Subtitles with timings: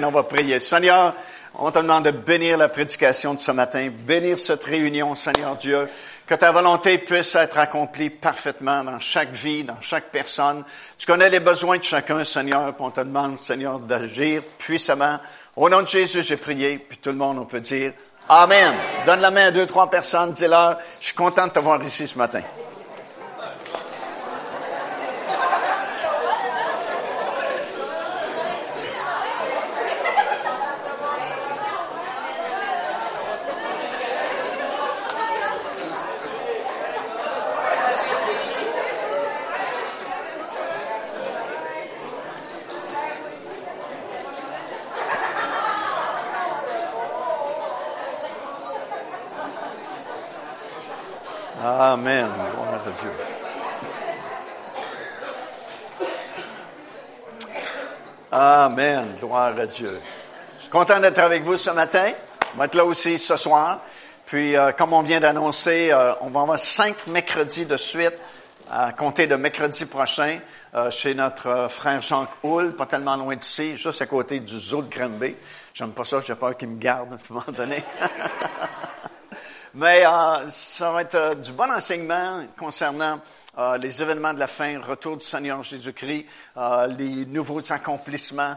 [0.00, 0.08] Amen.
[0.08, 0.58] On va prier.
[0.58, 1.14] Seigneur,
[1.58, 5.88] on te demande de bénir la prédication de ce matin, bénir cette réunion, Seigneur Dieu,
[6.26, 10.64] que ta volonté puisse être accomplie parfaitement dans chaque vie, dans chaque personne.
[10.96, 15.18] Tu connais les besoins de chacun, Seigneur, on te demande, Seigneur, d'agir puissamment.
[15.54, 17.92] Au nom de Jésus, j'ai prié, puis tout le monde, on peut dire
[18.26, 18.72] Amen.
[19.04, 22.16] Donne la main à deux, trois personnes, dis-leur, je suis content de t'avoir ici ce
[22.16, 22.42] matin.
[51.62, 52.28] Amen.
[52.54, 53.10] Gloire à Dieu.
[58.30, 59.16] Amen.
[59.18, 62.12] Gloire Je suis content d'être avec vous ce matin.
[62.54, 63.80] On va être là aussi ce soir.
[64.24, 68.14] Puis, euh, comme on vient d'annoncer, euh, on va avoir cinq mercredis de suite
[68.70, 70.38] à compter de mercredi prochain
[70.74, 74.80] euh, chez notre frère Jacques Houle, pas tellement loin d'ici, juste à côté du zoo
[74.80, 75.36] de Granby.
[75.74, 77.84] J'aime pas ça, j'ai peur qu'il me garde à un moment donné.
[79.74, 80.04] Mais
[80.48, 83.20] ça va être du bon enseignement concernant
[83.60, 86.24] euh, les événements de la fin, retour du Seigneur Jésus-Christ,
[86.96, 88.56] les nouveaux accomplissements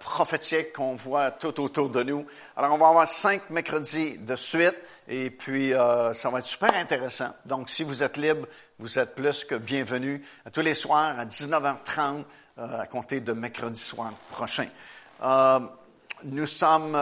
[0.00, 2.26] prophétiques qu'on voit tout autour de nous.
[2.56, 4.74] Alors, on va avoir cinq mercredis de suite
[5.06, 7.30] et puis ça va être super intéressant.
[7.44, 12.24] Donc, si vous êtes libre, vous êtes plus que bienvenus tous les soirs à 19h30
[12.56, 14.66] à compter de mercredi soir prochain.
[16.24, 16.96] nous sommes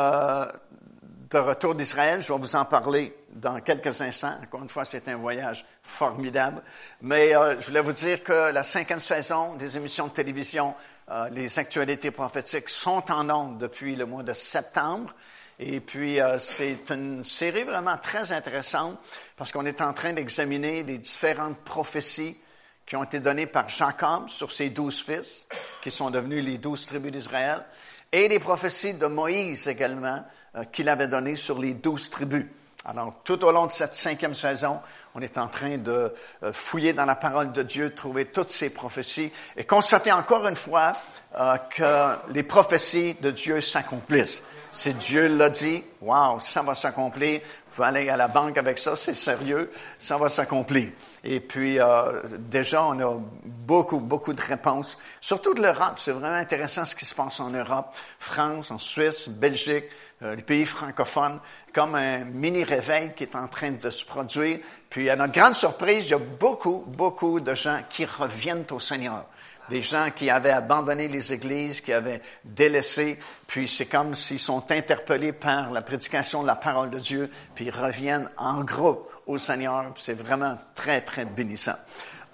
[1.30, 2.20] de retour d'Israël.
[2.20, 4.34] Je vais vous en parler dans quelques instants.
[4.42, 6.62] Encore une fois, c'est un voyage formidable.
[7.02, 10.74] Mais euh, je voulais vous dire que la cinquième saison des émissions de télévision,
[11.10, 15.14] euh, les actualités prophétiques, sont en ondes depuis le mois de septembre.
[15.58, 18.98] Et puis, euh, c'est une série vraiment très intéressante
[19.36, 22.38] parce qu'on est en train d'examiner les différentes prophéties
[22.87, 25.47] qui ont été données par Jacob sur ses douze fils,
[25.82, 27.64] qui sont devenus les douze tribus d'Israël,
[28.10, 30.25] et les prophéties de Moïse également,
[30.72, 32.47] qu'il avait données sur les douze tribus.
[32.86, 34.80] Alors, tout au long de cette cinquième saison,
[35.14, 38.70] on est en train de euh, fouiller dans la parole de Dieu, trouver toutes ces
[38.70, 40.92] prophéties et constater encore une fois
[41.38, 44.42] euh, que les prophéties de Dieu s'accomplissent.
[44.72, 47.41] Si Dieu l'a dit, wow, ça va s'accomplir.
[47.75, 50.91] Vous aller à la banque avec ça, c'est sérieux, ça va s'accomplir.
[51.22, 55.94] Et puis euh, déjà, on a beaucoup, beaucoup de réponses, surtout de l'Europe.
[55.98, 59.84] C'est vraiment intéressant ce qui se passe en Europe, France, en Suisse, Belgique,
[60.22, 61.41] euh, les pays francophones,
[61.72, 64.58] comme un mini réveil qui est en train de se produire.
[64.91, 68.81] Puis, à notre grande surprise, il y a beaucoup, beaucoup de gens qui reviennent au
[68.81, 69.25] Seigneur.
[69.70, 74.70] Des gens qui avaient abandonné les églises, qui avaient délaissé, puis c'est comme s'ils sont
[74.70, 79.38] interpellés par la prédication de la parole de Dieu, puis ils reviennent en groupe au
[79.38, 79.92] Seigneur.
[79.97, 81.76] C'est vraiment très, très bénissant.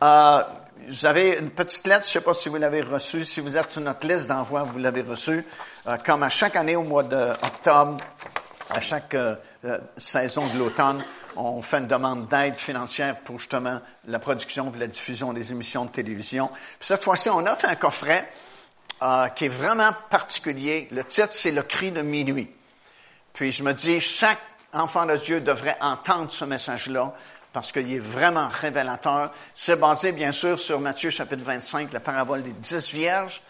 [0.02, 0.42] Euh,
[1.04, 3.24] avez une petite lettre, je ne sais pas si vous l'avez reçue.
[3.24, 5.44] Si vous êtes sur notre liste d'envoi, vous l'avez reçue.
[5.86, 7.98] Euh, comme à chaque année au mois d'octobre,
[8.70, 11.02] à chaque euh, euh, saison de l'automne,
[11.36, 15.84] on fait une demande d'aide financière pour justement la production et la diffusion des émissions
[15.84, 16.50] de télévision.
[16.80, 18.28] cette fois-ci, on a un coffret
[19.34, 20.88] qui est vraiment particulier.
[20.90, 22.50] Le titre, c'est Le cri de minuit.
[23.32, 24.40] Puis je me dis, chaque
[24.72, 27.14] enfant de Dieu devrait entendre ce message-là
[27.52, 29.32] parce qu'il est vraiment révélateur.
[29.54, 33.42] C'est basé, bien sûr, sur Matthieu chapitre 25, la parabole des dix vierges.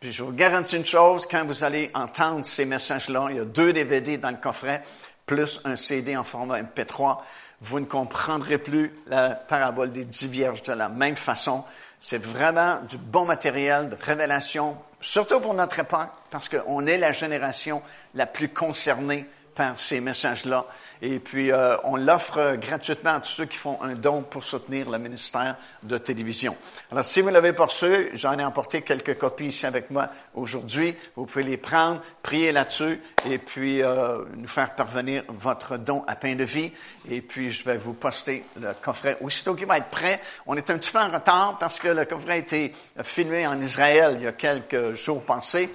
[0.00, 3.44] Puis je vous garantis une chose, quand vous allez entendre ces messages-là, il y a
[3.46, 4.82] deux DVD dans le coffret,
[5.26, 7.18] plus un CD en format MP3.
[7.60, 11.64] Vous ne comprendrez plus la parabole des dix vierges de la même façon.
[12.00, 17.12] C'est vraiment du bon matériel de révélation, surtout pour notre époque, parce qu'on est la
[17.12, 17.82] génération
[18.14, 20.66] la plus concernée par ces messages-là.
[21.02, 24.90] Et puis, euh, on l'offre gratuitement à tous ceux qui font un don pour soutenir
[24.90, 26.56] le ministère de télévision.
[26.90, 30.96] Alors, si vous l'avez pas reçu, j'en ai emporté quelques copies ici avec moi aujourd'hui.
[31.16, 36.16] Vous pouvez les prendre, prier là-dessus et puis euh, nous faire parvenir votre don à
[36.16, 36.72] pain de vie.
[37.08, 40.20] Et puis, je vais vous poster le coffret aussitôt qu'il va être prêt.
[40.46, 43.60] On est un petit peu en retard parce que le coffret a été filmé en
[43.60, 45.68] Israël il y a quelques jours passés.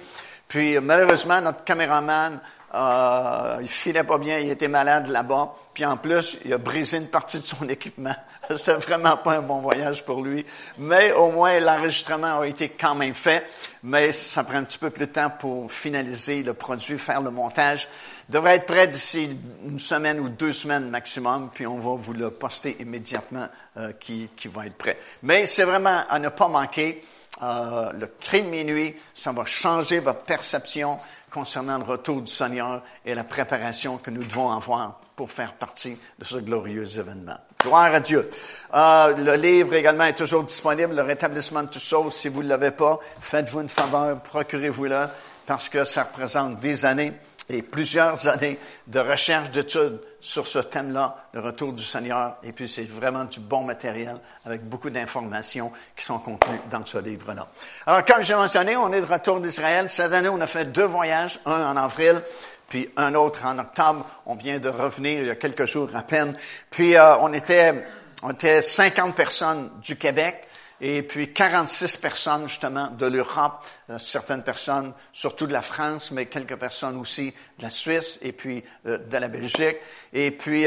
[0.48, 2.40] Puis, malheureusement, notre caméraman
[2.74, 5.54] euh, il filait pas bien, il était malade là-bas.
[5.74, 8.14] Puis en plus, il a brisé une partie de son équipement.
[8.56, 10.44] C'est vraiment pas un bon voyage pour lui.
[10.78, 13.44] Mais au moins, l'enregistrement a été quand même fait.
[13.82, 17.30] Mais ça prend un petit peu plus de temps pour finaliser le produit, faire le
[17.30, 17.88] montage.
[18.28, 19.30] Il devrait être prêt d'ici
[19.64, 21.50] une semaine ou deux semaines maximum.
[21.54, 23.46] Puis on va vous le poster immédiatement
[23.76, 24.98] euh, qui, qui va être prêt.
[25.22, 27.02] Mais c'est vraiment à ne pas manquer.
[27.42, 30.98] euh, le cri de minuit, ça va changer votre perception
[31.30, 35.98] concernant le retour du Seigneur et la préparation que nous devons avoir pour faire partie
[36.18, 37.36] de ce glorieux événement.
[37.62, 38.30] Gloire à Dieu.
[38.74, 42.14] Euh, le livre également est toujours disponible, le rétablissement de toutes choses.
[42.14, 45.06] Si vous ne l'avez pas, faites-vous une faveur, procurez-vous-le,
[45.46, 47.12] parce que ça représente des années
[47.50, 52.36] et plusieurs années de recherche, d'études sur ce thème-là, le retour du Seigneur.
[52.42, 56.98] Et puis, c'est vraiment du bon matériel avec beaucoup d'informations qui sont contenues dans ce
[56.98, 57.48] livre-là.
[57.86, 59.88] Alors, comme j'ai mentionné, on est de retour d'Israël.
[59.88, 62.22] Cette année, on a fait deux voyages, un en avril,
[62.68, 64.06] puis un autre en octobre.
[64.26, 66.36] On vient de revenir il y a quelques jours à peine.
[66.70, 67.86] Puis euh, on était
[68.22, 70.46] on était 50 personnes du Québec
[70.80, 76.26] et puis 46 personnes justement de l'Europe, euh, certaines personnes surtout de la France, mais
[76.26, 79.76] quelques personnes aussi de la Suisse et puis euh, de la Belgique.
[80.12, 80.66] Et puis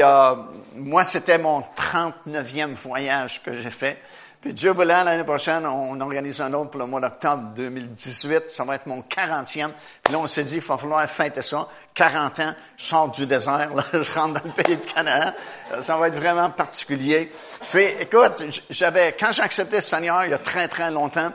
[0.74, 3.98] moi, c'était mon 39e voyage que j'ai fait.
[4.44, 8.50] Puis Dieu voulant, l'année prochaine, on organise un autre pour le mois d'octobre 2018.
[8.50, 9.70] Ça va être mon 40e.
[10.02, 11.66] Puis là, on s'est dit, il va falloir fêter ça.
[11.94, 15.32] 40 ans, je sors du désert, là, je rentre dans le pays de Canaan.
[15.80, 17.30] Ça va être vraiment particulier.
[17.70, 21.32] Puis, écoute, j'avais, quand j'ai accepté le Seigneur, il y a très, très longtemps,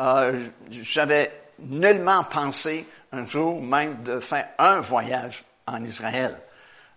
[0.00, 6.34] euh, j'avais nullement pensé un jour même de faire un voyage en Israël.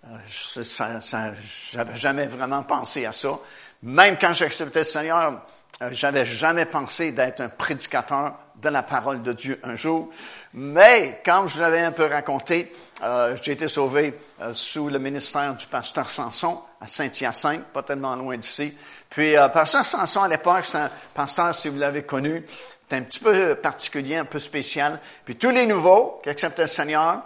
[0.07, 1.33] Euh, ça, ça,
[1.73, 3.37] j'avais jamais vraiment pensé à ça.
[3.83, 5.41] Même quand j'ai accepté le Seigneur,
[5.81, 10.09] euh, j'avais jamais pensé d'être un prédicateur de la parole de Dieu un jour.
[10.53, 12.71] Mais, comme je l'avais un peu raconté,
[13.03, 18.15] euh, j'ai été sauvé euh, sous le ministère du pasteur Samson à Saint-Hyacinthe, pas tellement
[18.15, 18.73] loin d'ici.
[19.09, 22.45] Puis, euh, pasteur Samson, à l'époque, c'est un pasteur, si vous l'avez connu,
[22.89, 24.99] c'est un petit peu particulier, un peu spécial.
[25.23, 27.21] Puis, tous les nouveaux qui acceptaient le Seigneur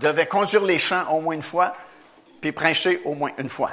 [0.00, 1.74] devaient conduire les champs au moins une fois,
[2.42, 3.70] puis prêcher au moins une fois.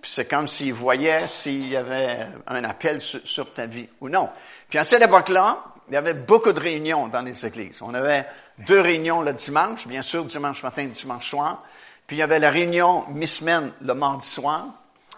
[0.00, 4.30] Puis c'est comme s'il voyait s'il y avait un appel sur, ta vie ou non.
[4.68, 7.82] Puis à cette époque-là, il y avait beaucoup de réunions dans les églises.
[7.82, 8.26] On avait
[8.66, 11.64] deux réunions le dimanche, bien sûr, dimanche matin et dimanche soir.
[12.06, 14.68] Puis il y avait la réunion mi-semaine le mardi soir.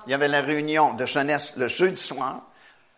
[0.06, 2.42] Il y avait la réunion de jeunesse le jeudi soir.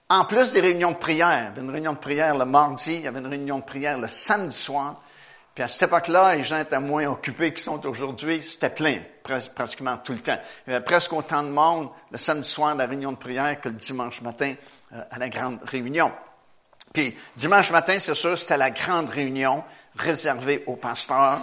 [0.08, 2.94] En plus des réunions de prière, il y avait une réunion de prière le mardi,
[2.94, 5.02] il y avait une réunion de prière le samedi soir.
[5.55, 8.43] Puis à cette époque-là, les gens étaient moins occupés qu'ils sont aujourd'hui.
[8.43, 8.99] C'était plein,
[9.55, 10.39] pratiquement tout le temps.
[10.67, 13.61] Il y avait presque autant de monde le samedi soir à la réunion de prière
[13.61, 14.55] que le dimanche matin
[14.93, 16.12] euh, à la grande réunion.
[16.93, 19.62] Puis dimanche matin, c'est sûr, c'était la grande réunion
[19.97, 21.41] réservée aux pasteurs.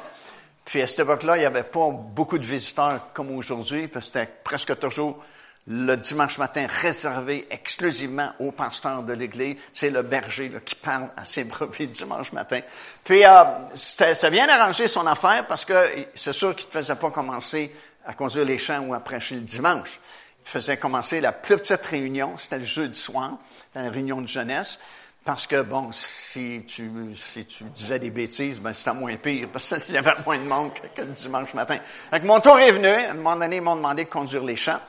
[0.65, 4.19] Puis à cette époque-là, il n'y avait pas beaucoup de visiteurs comme aujourd'hui, parce que
[4.19, 5.23] c'était presque toujours
[5.67, 9.57] le dimanche matin réservé exclusivement aux pasteurs de l'Église.
[9.71, 12.61] C'est le berger qui parle à ses brebis dimanche matin.
[13.03, 13.43] Puis, euh,
[13.75, 17.71] ça vient arranger son affaire parce que c'est sûr qu'il ne faisait pas commencer
[18.05, 19.99] à conduire les champs ou à prêcher le dimanche.
[20.43, 23.37] Il faisait commencer la plus petite réunion, c'était le jeudi soir,
[23.75, 24.79] la réunion de jeunesse.
[25.23, 29.75] Parce que, bon, si tu, si tu disais des bêtises, ben, c'était moins pire, parce
[29.85, 31.77] qu'il y avait moins de monde que, le dimanche matin.
[32.11, 32.87] Donc, mon tour est venu.
[32.87, 34.79] À un moment donné, ils m'ont demandé de conduire les champs.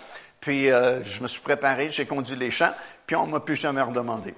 [0.42, 2.72] Puis euh, je me suis préparé, j'ai conduit les champs,
[3.06, 4.34] puis on m'a plus jamais redemandé.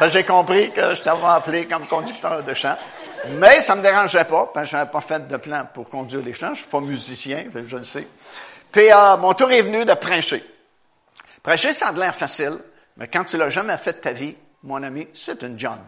[0.06, 2.76] j'ai compris que je t'avais appelé comme conducteur de chant.
[3.36, 6.32] Mais ça me dérangeait pas, parce que j'avais pas fait de plan pour conduire les
[6.32, 6.54] champs.
[6.54, 8.08] Je suis pas musicien, je le sais.
[8.72, 10.42] Puis euh, mon tour est venu de prêcher.
[11.42, 12.58] Prêcher, ça a l'air facile,
[12.96, 15.78] mais quand tu l'as jamais fait de ta vie, mon ami, c'est un job.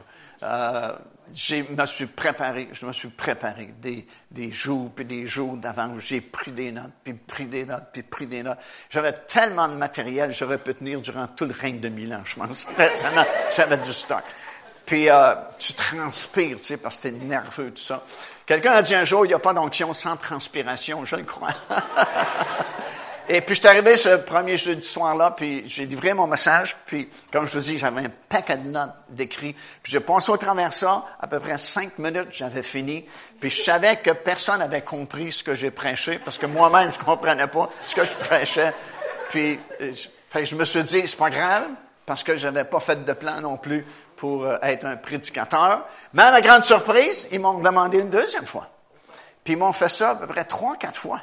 [0.43, 0.93] Euh,
[1.35, 6.01] je me suis préparé, je me suis préparé des, des jours puis des jours d'avance.
[6.03, 8.59] J'ai pris des notes, puis pris des notes, puis pris des notes.
[8.91, 12.67] J'avais tellement de matériel, j'aurais pu tenir durant tout le règne de Milan, je pense.
[13.57, 14.25] J'avais du stock.
[14.85, 18.05] Puis euh, tu transpires, tu sais, parce que t'es nerveux, tout ça.
[18.47, 21.55] Quelqu'un a dit un jour, il n'y a pas d'onction sans transpiration, je le crois.
[23.29, 27.11] Et puis, je suis arrivé ce premier jeudi soir-là, puis j'ai livré mon message, puis,
[27.33, 29.53] comme je vous dis, j'avais un paquet de notes d'écrits.
[29.83, 33.05] Puis, j'ai pensé au travers ça, à peu près cinq minutes, j'avais fini.
[33.41, 37.01] Puis, je savais que personne n'avait compris ce que j'ai prêché, parce que moi-même, je
[37.01, 38.73] comprenais pas ce que je prêchais.
[39.29, 39.91] Puis, euh,
[40.45, 41.65] je me suis dit, c'est pas grave,
[42.05, 43.85] parce que j'avais pas fait de plan non plus
[44.17, 45.85] pour euh, être un prédicateur.
[46.13, 48.69] Mais à ma grande surprise, ils m'ont demandé une deuxième fois.
[49.43, 51.23] Puis, ils m'ont fait ça à peu près trois, quatre fois.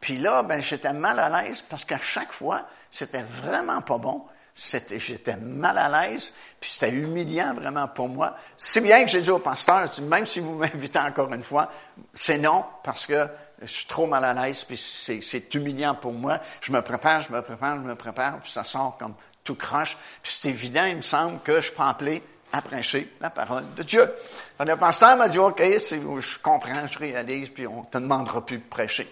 [0.00, 4.24] Puis là, ben, j'étais mal à l'aise parce qu'à chaque fois, c'était vraiment pas bon.
[4.54, 8.36] J'étais mal à l'aise, puis c'était humiliant vraiment pour moi.
[8.56, 11.68] Si bien que j'ai dit au pasteur, même si vous m'invitez encore une fois,
[12.14, 13.28] c'est non, parce que
[13.60, 16.40] je suis trop mal à l'aise, puis c'est, c'est humiliant pour moi.
[16.62, 19.96] Je me prépare, je me prépare, je me prépare, puis ça sort comme tout croche.
[20.22, 22.22] Puis c'est évident, il me semble que je peux appeler
[22.52, 24.10] à prêcher la parole de Dieu.
[24.58, 28.58] le pasteur m'a dit, OK, je comprends, je réalise, puis on ne te demandera plus
[28.58, 29.06] de prêcher.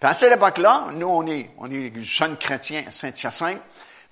[0.00, 3.60] Puis à cette époque-là, nous, on est, on est jeunes chrétiens à Saint-Hyacinthe.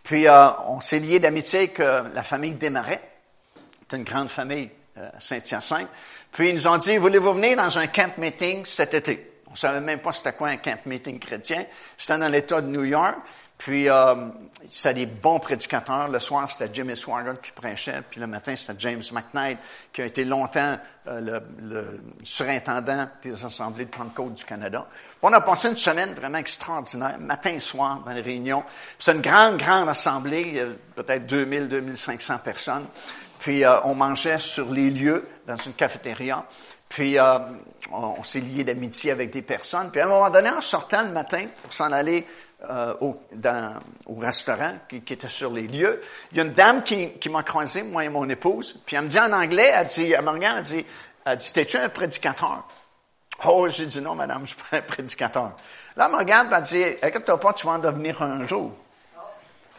[0.02, 3.00] Puis euh, on s'est lié d'amitié euh, la famille Desmarais.
[3.88, 4.68] C'est une grande famille
[4.98, 5.88] euh, Saint-Hyacinthe.
[6.30, 9.40] Puis ils nous ont dit, voulez-vous venir dans un camp meeting cet été?
[9.50, 11.64] On savait même pas c'était quoi un camp meeting chrétien.
[11.96, 13.16] C'était dans l'État de New York.
[13.56, 13.88] Puis,
[14.66, 16.08] c'était des bons prédicateurs.
[16.08, 18.02] Le soir, c'était Jimmy Swaggart qui prêchait.
[18.10, 19.58] Puis le matin, c'était James McKnight,
[19.92, 24.86] qui a été longtemps euh, le, surintendant des assemblées de Pentecôte du Canada.
[25.22, 28.64] On a passé une semaine vraiment extraordinaire, matin et soir, dans les réunions.
[28.98, 30.64] C'est une grande, grande assemblée,
[30.96, 32.86] peut-être 2000, 2500 personnes.
[33.38, 36.44] Puis, euh, on mangeait sur les lieux, dans une cafétéria.
[36.88, 37.38] Puis, euh,
[37.92, 39.90] on, s'est lié d'amitié avec des personnes.
[39.90, 42.26] Puis, à un moment donné, en sortant le matin pour s'en aller
[42.68, 46.00] euh, au, dans, au, restaurant qui, qui, était sur les lieux,
[46.32, 48.74] il y a une dame qui, qui m'a croisé, moi et mon épouse.
[48.84, 50.86] Puis, elle me dit en anglais, elle dit, elle me regarde, elle dit,
[51.24, 52.66] elle dit, t'es-tu un prédicateur?
[53.44, 55.52] Oh, j'ai dit non, madame, je suis pas un prédicateur.
[55.96, 58.72] Là, elle me regarde, elle dit, écoute-toi pas, tu vas en devenir un jour.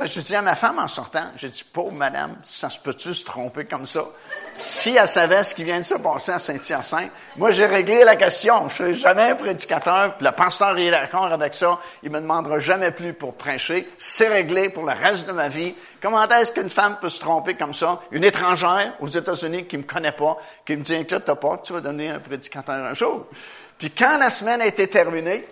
[0.01, 3.25] Je dis à ma femme en sortant, j'ai dit, pauvre madame, ça se peut-tu se
[3.25, 4.05] tromper comme ça?
[4.53, 8.15] Si elle savait ce qui vient de se passer à Saint-Hyacinthe, moi j'ai réglé la
[8.15, 8.69] question.
[8.69, 11.79] Je suis jamais un prédicateur, le pasteur est d'accord avec ça.
[12.01, 13.89] Il me demandera jamais plus pour prêcher.
[13.97, 15.75] C'est réglé pour le reste de ma vie.
[16.01, 17.99] Comment est-ce qu'une femme peut se tromper comme ça?
[18.11, 21.81] Une étrangère aux États-Unis qui me connaît pas, qui me dit, inquiète pas, tu vas
[21.81, 23.27] devenir un prédicateur un jour.
[23.77, 25.45] Puis quand la semaine a été terminée,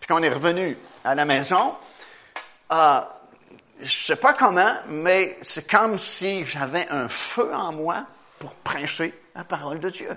[0.00, 1.76] puis qu'on est revenu à la maison,
[2.72, 3.00] euh,
[3.80, 8.06] je sais pas comment, mais c'est comme si j'avais un feu en moi
[8.38, 10.10] pour prêcher la parole de Dieu.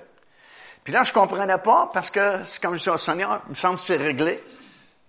[0.83, 3.55] Puis là, je comprenais pas parce que c'est comme je dis au Seigneur, il me
[3.55, 4.41] semble que c'est réglé.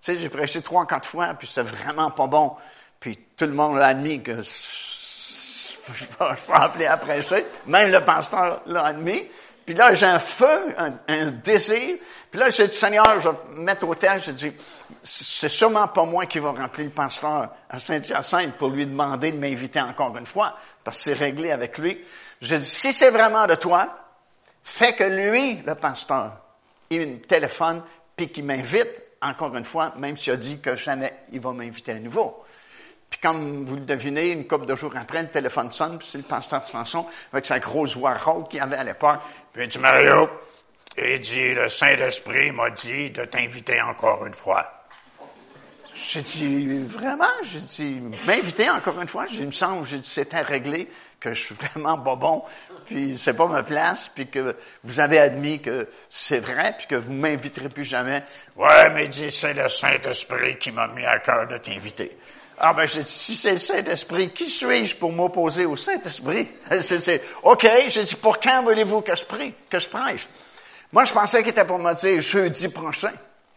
[0.01, 2.55] Tu sais, j'ai prêché trois, quatre fois, puis c'est vraiment pas bon.
[2.99, 4.41] Puis tout le monde l'a admis que
[5.93, 7.45] je pas appeler à prêcher.
[7.67, 9.23] Même le pasteur l'a admis.
[9.65, 10.75] Puis là, j'ai un feu,
[11.07, 11.97] un, désir.
[12.31, 14.51] Puis là, j'ai dit, Seigneur, je vais mettre au terre, j'ai dit,
[15.03, 19.37] c'est sûrement pas moi qui va remplir le pasteur à Saint-Hyacinthe pour lui demander de
[19.37, 22.03] m'inviter encore une fois, parce que c'est réglé avec lui.
[22.41, 23.87] Je dis, si c'est vraiment de toi,
[24.63, 26.33] fais que lui, le pasteur,
[26.89, 27.83] il me téléphone,
[28.15, 31.93] puis qu'il m'invite encore une fois, même s'il a dit que jamais il va m'inviter
[31.93, 32.43] à nouveau.
[33.09, 36.19] Puis comme vous le devinez, une couple de jours après, le téléphone sonne, puis c'est
[36.19, 39.19] le pasteur Sanson, avec sa grosse voix rauque qu'il avait à l'époque.
[39.51, 40.29] Puis il dit, Mario,
[40.97, 44.78] il dit, le Saint-Esprit m'a dit de t'inviter encore une fois.
[45.93, 47.25] J'ai dit, vraiment?
[47.43, 49.25] J'ai dit, m'inviter encore une fois?
[49.27, 52.43] J'ai, il me semble, j'ai dit, c'était réglé, que je suis vraiment pas bon,
[52.85, 56.95] puis c'est pas ma place, puis que vous avez admis que c'est vrai, puis que
[56.95, 58.23] vous m'inviterez plus jamais.
[58.55, 62.17] Ouais, mais dit, c'est le Saint-Esprit qui m'a mis à cœur de t'inviter.
[62.61, 66.49] Ah ben, j'ai dit, si c'est le Saint-Esprit, qui suis-je pour m'opposer au Saint-Esprit?
[66.81, 70.27] c'est, OK, j'ai dit, pour quand voulez-vous que je prie, que je prêche?
[70.91, 73.11] Moi, je pensais qu'il était pour me dire jeudi prochain.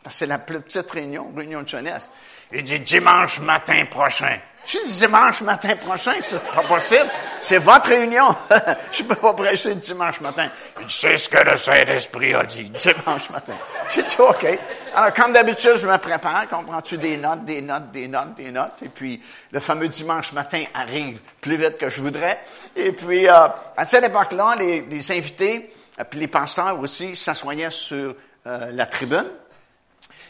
[0.08, 2.10] C'est la plus petite réunion, réunion de jeunesse.
[2.52, 4.38] Il dit dimanche matin prochain.
[4.64, 7.08] Je dis dimanche matin prochain, c'est pas possible.
[7.40, 8.24] C'est votre réunion.
[8.92, 10.48] je peux pas prêcher dimanche matin.
[10.80, 13.54] Il dit, c'est ce que le Saint-Esprit a dit, dimanche matin.
[13.92, 14.46] J'ai dit, OK.
[14.94, 16.48] Alors, comme d'habitude, je me prépare.
[16.48, 18.82] Comprends-tu des notes, des notes, des notes, des notes?
[18.82, 22.40] Et puis, le fameux dimanche matin arrive plus vite que je voudrais.
[22.76, 28.14] Et puis, euh, à cette époque-là, les, invités, euh, puis les pasteurs aussi, s'assoyaient sur
[28.46, 29.28] euh, la tribune.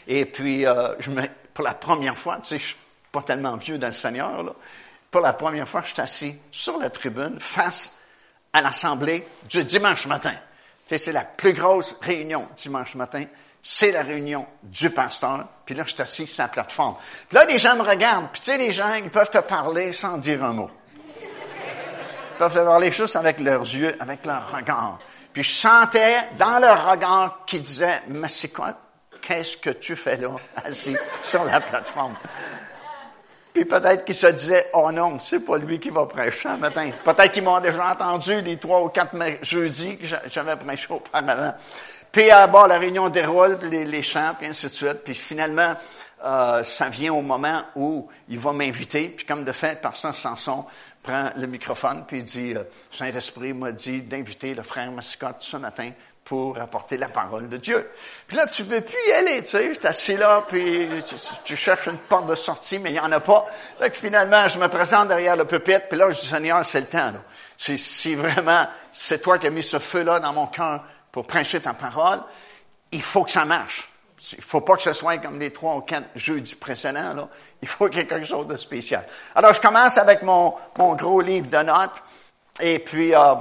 [0.07, 2.77] Et puis, euh, je me, pour la première fois, tu sais, je suis
[3.11, 4.51] pas tellement vieux dans le Seigneur, là,
[5.13, 7.97] pour la première fois, je suis assis sur la tribune face
[8.51, 10.31] à l'assemblée du dimanche matin.
[10.33, 10.39] Tu
[10.87, 13.23] sais, c'est la plus grosse réunion dimanche matin.
[13.61, 15.47] C'est la réunion du pasteur.
[15.65, 16.95] Puis là, je suis assis sur la plateforme.
[17.29, 18.29] Puis là, les gens me regardent.
[18.31, 20.71] Puis tu sais, les gens, ils peuvent te parler sans dire un mot.
[21.21, 24.97] Ils peuvent te parler juste avec leurs yeux, avec leur regard.
[25.31, 28.75] Puis je sentais dans leur regard qu'ils disaient, mais c'est quoi
[29.25, 30.29] qu'est-ce que tu fais là,
[30.63, 32.15] assis sur la plateforme?
[33.53, 36.89] Puis peut-être qu'ils se disaient, oh non, c'est pas lui qui va prêcher un matin.
[37.03, 41.53] Peut-être qu'ils m'ont déjà entendu les trois ou quatre jeudis que j'avais prêché auparavant.
[42.11, 45.03] Puis à bord, la réunion déroule, puis les, chants, puis ainsi de suite.
[45.03, 45.75] Puis finalement,
[46.25, 49.09] euh, ça vient au moment où il va m'inviter.
[49.09, 50.65] Puis comme de fait, Pasteur Samson
[51.03, 55.57] prend le microphone, puis il dit, euh, Saint-Esprit m'a dit d'inviter le frère Massicotte ce
[55.57, 55.91] matin
[56.23, 57.89] pour apporter la parole de Dieu.
[58.27, 59.73] Puis là, tu veux plus y aller, tu sais.
[59.79, 60.87] Tu assis là, puis
[61.43, 63.45] tu, cherches une porte de sortie, mais il n'y en a pas.
[63.79, 66.87] Là, finalement, je me présente derrière le pupitre, puis là, je dis, Seigneur, c'est le
[66.87, 67.21] temps, là.
[67.57, 71.73] Si, vraiment c'est toi qui as mis ce feu-là dans mon cœur pour prêcher ta
[71.73, 72.19] parole,
[72.91, 73.89] il faut que ça marche.
[74.33, 77.27] Il faut pas que ce soit comme les trois ou quatre jeudis précédents, là.
[77.61, 79.05] Il faut qu'il y ait quelque chose de spécial.
[79.35, 82.01] Alors, je commence avec mon, mon gros livre de notes,
[82.61, 83.35] et puis, euh,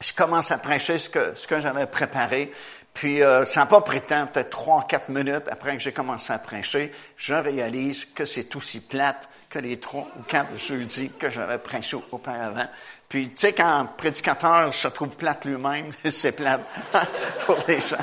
[0.00, 2.52] je commence à prêcher ce que, ce que j'avais préparé.
[2.96, 6.38] Puis euh, ça n'a pas temps, peut-être trois, quatre minutes après que j'ai commencé à
[6.38, 11.58] prêcher, je réalise que c'est aussi plate que les trois ou quatre jeudis que j'avais
[11.58, 12.66] prêché auparavant.
[13.08, 16.62] Puis, tu sais, quand un prédicateur se trouve plate lui-même, c'est plate
[17.46, 17.96] pour les gens.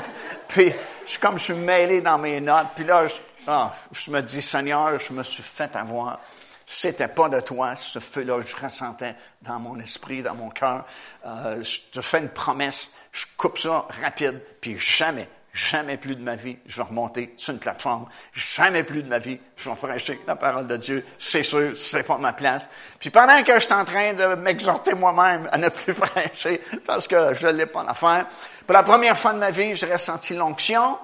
[0.48, 0.72] Puis,
[1.06, 2.68] je comme je suis mêlé dans mes notes.
[2.76, 3.14] Puis là, je,
[3.48, 6.20] ah, je me dis, Seigneur, je me suis fait avoir.
[6.66, 10.86] C'était pas de toi, ce feu-là, je ressentais dans mon esprit, dans mon cœur.
[11.26, 16.22] Euh, je te fais une promesse, je coupe ça rapide, puis jamais, jamais plus de
[16.22, 18.06] ma vie, je vais remonter sur une plateforme.
[18.32, 21.04] Jamais plus de ma vie, je vais prêcher la parole de Dieu.
[21.18, 22.68] C'est sûr, c'est pas ma place.
[22.98, 27.06] Puis pendant que je suis en train de m'exhorter moi-même à ne plus prêcher, parce
[27.06, 28.26] que je n'ai pas l'affaire,
[28.66, 30.98] pour la première fois de ma vie, j'ai ressenti l'onction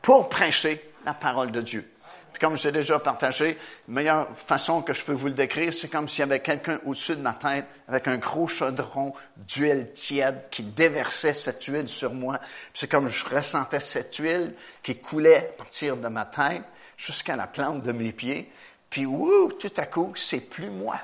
[0.00, 1.91] pour prêcher la parole de Dieu
[2.42, 3.56] comme j'ai déjà partagé,
[3.86, 6.80] la meilleure façon que je peux vous le décrire, c'est comme s'il y avait quelqu'un
[6.84, 9.14] au-dessus de ma tête avec un gros chaudron
[9.46, 12.40] d'huile tiède qui déversait cette huile sur moi.
[12.74, 16.64] C'est comme je ressentais cette huile qui coulait à partir de ma tête
[16.96, 18.50] jusqu'à la plante de mes pieds.
[18.90, 20.98] Puis, wouh, tout à coup, c'est plus moi.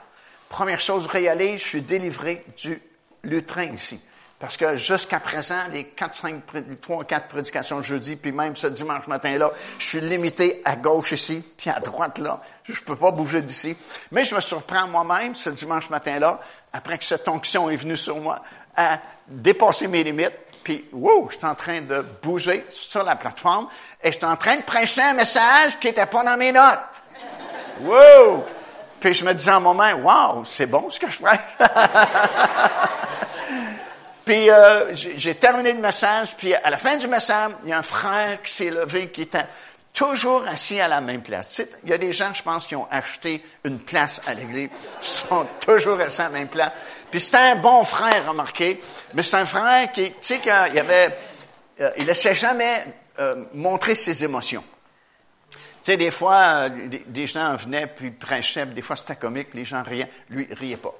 [0.48, 2.82] Première chose réalise, je suis délivré du
[3.22, 4.00] lutrin ici.
[4.38, 6.42] Parce que jusqu'à présent, les quatre, cinq,
[6.80, 11.42] trois, quatre prédications jeudi, puis même ce dimanche matin-là, je suis limité à gauche ici,
[11.56, 12.40] puis à droite là.
[12.62, 13.76] Je peux pas bouger d'ici.
[14.12, 16.38] Mais je me surprends moi-même ce dimanche matin-là,
[16.72, 18.40] après que cette onction est venue sur moi,
[18.76, 20.36] à dépasser mes limites.
[20.62, 23.66] Puis, wow, je suis en train de bouger sur la plateforme
[24.02, 26.78] et je suis en train de prêcher un message qui n'était pas dans mes notes.
[27.80, 28.44] Wow!
[29.00, 31.40] Puis je me disais un moment, wow, c'est bon ce que je prêche.
[34.28, 37.78] Puis euh, j'ai terminé le message, puis à la fin du message, il y a
[37.78, 39.46] un frère qui s'est levé, qui était
[39.94, 41.62] toujours assis à la même place.
[41.82, 44.68] il y a des gens, je pense, qui ont acheté une place à l'église,
[45.00, 46.72] sont toujours assis à la même place.
[47.10, 48.78] Puis c'était un bon frère, remarqué,
[49.14, 51.18] mais c'est un frère qui, tu sais, qu'il avait,
[51.80, 52.84] euh, il laissait jamais
[53.20, 54.64] euh, montrer ses émotions.
[55.50, 59.82] Tu sais, des fois, des, gens venaient puis prêchaient, des fois c'était comique, les gens
[59.82, 60.94] riaient, lui riait pas.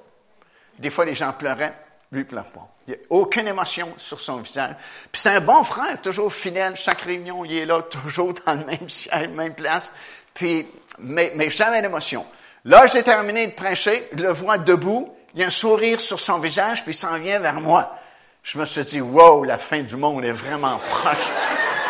[0.79, 1.75] Des fois, les gens pleuraient,
[2.11, 2.67] lui, pleure pas.
[2.87, 4.75] Il n'y a aucune émotion sur son visage.
[5.11, 6.75] Puis c'est un bon frère, toujours fidèle.
[6.75, 9.91] Chaque réunion, il est là, toujours dans le même siège, même place.
[10.33, 10.67] Puis,
[10.97, 12.25] mais, mais jamais d'émotion.
[12.65, 16.19] Là, j'ai terminé de prêcher, je le vois debout, il y a un sourire sur
[16.19, 17.95] son visage, puis il s'en vient vers moi.
[18.43, 21.29] Je me suis dit, wow, la fin du monde est vraiment proche.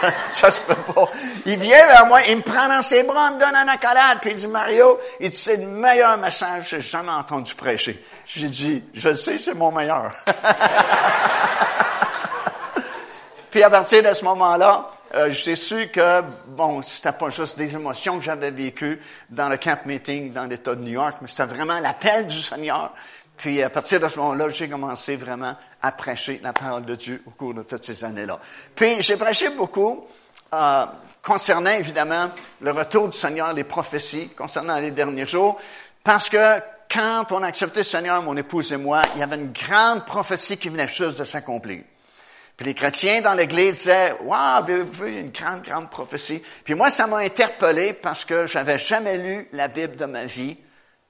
[0.31, 1.09] ça se peut pas.
[1.45, 4.19] Il vient vers moi, il me prend dans ses bras, il me donne un accolade,
[4.21, 8.03] puis il dit, Mario, il dit, c'est le meilleur message que j'ai jamais entendu prêcher.
[8.25, 10.11] J'ai dit, je sais, c'est mon meilleur.
[13.51, 17.73] puis à partir de ce moment-là, euh, j'ai su que, bon, c'était pas juste des
[17.73, 21.55] émotions que j'avais vécues dans le camp meeting dans l'État de New York, mais c'était
[21.55, 22.93] vraiment l'appel du Seigneur.
[23.39, 27.23] Puis à partir de ce moment-là, j'ai commencé vraiment à prêcher la parole de Dieu
[27.25, 28.37] au cours de toutes ces années-là.
[28.75, 30.05] Puis j'ai prêché beaucoup
[30.53, 30.85] euh,
[31.23, 35.57] concernant évidemment le retour du Seigneur, les prophéties concernant les derniers jours,
[36.03, 36.59] parce que
[36.91, 40.05] quand on a accepté le Seigneur, mon épouse et moi, il y avait une grande
[40.05, 41.83] prophétie qui venait juste de s'accomplir.
[42.57, 46.89] Puis les chrétiens dans l'Église disaient, «Waouh, avez-vous vu une grande, grande prophétie?» Puis moi,
[46.89, 50.57] ça m'a interpellé parce que j'avais jamais lu la Bible de ma vie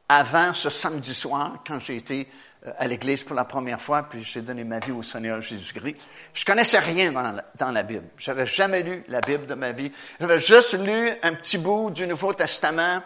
[0.09, 2.27] avant ce samedi soir, quand j'ai été
[2.65, 5.95] euh, à l'église pour la première fois, puis j'ai donné ma vie au Seigneur Jésus-Christ.
[6.33, 8.07] Je connaissais rien dans la, dans la Bible.
[8.17, 9.91] J'avais jamais lu la Bible de ma vie.
[10.19, 13.01] J'avais juste lu un petit bout du Nouveau Testament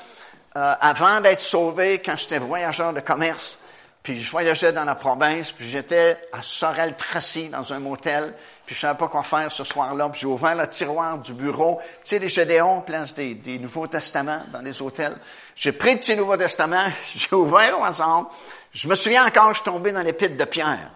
[0.55, 3.59] euh, avant d'être sauvé, quand j'étais voyageur de commerce.
[4.03, 8.33] Puis je voyageais dans la province, puis j'étais à Sorel-Tracy dans un motel,
[8.65, 11.79] puis je savais pas quoi faire ce soir-là, puis j'ai ouvert le tiroir du bureau.
[12.03, 15.15] Tu sais, les Gédéons place des, des Nouveaux Testaments dans les hôtels.
[15.55, 16.83] J'ai pris le petit Nouveau Testament,
[17.15, 18.29] j'ai ouvert au hasard.
[18.73, 20.91] Je me souviens encore, je suis tombé dans l'épître de Pierre.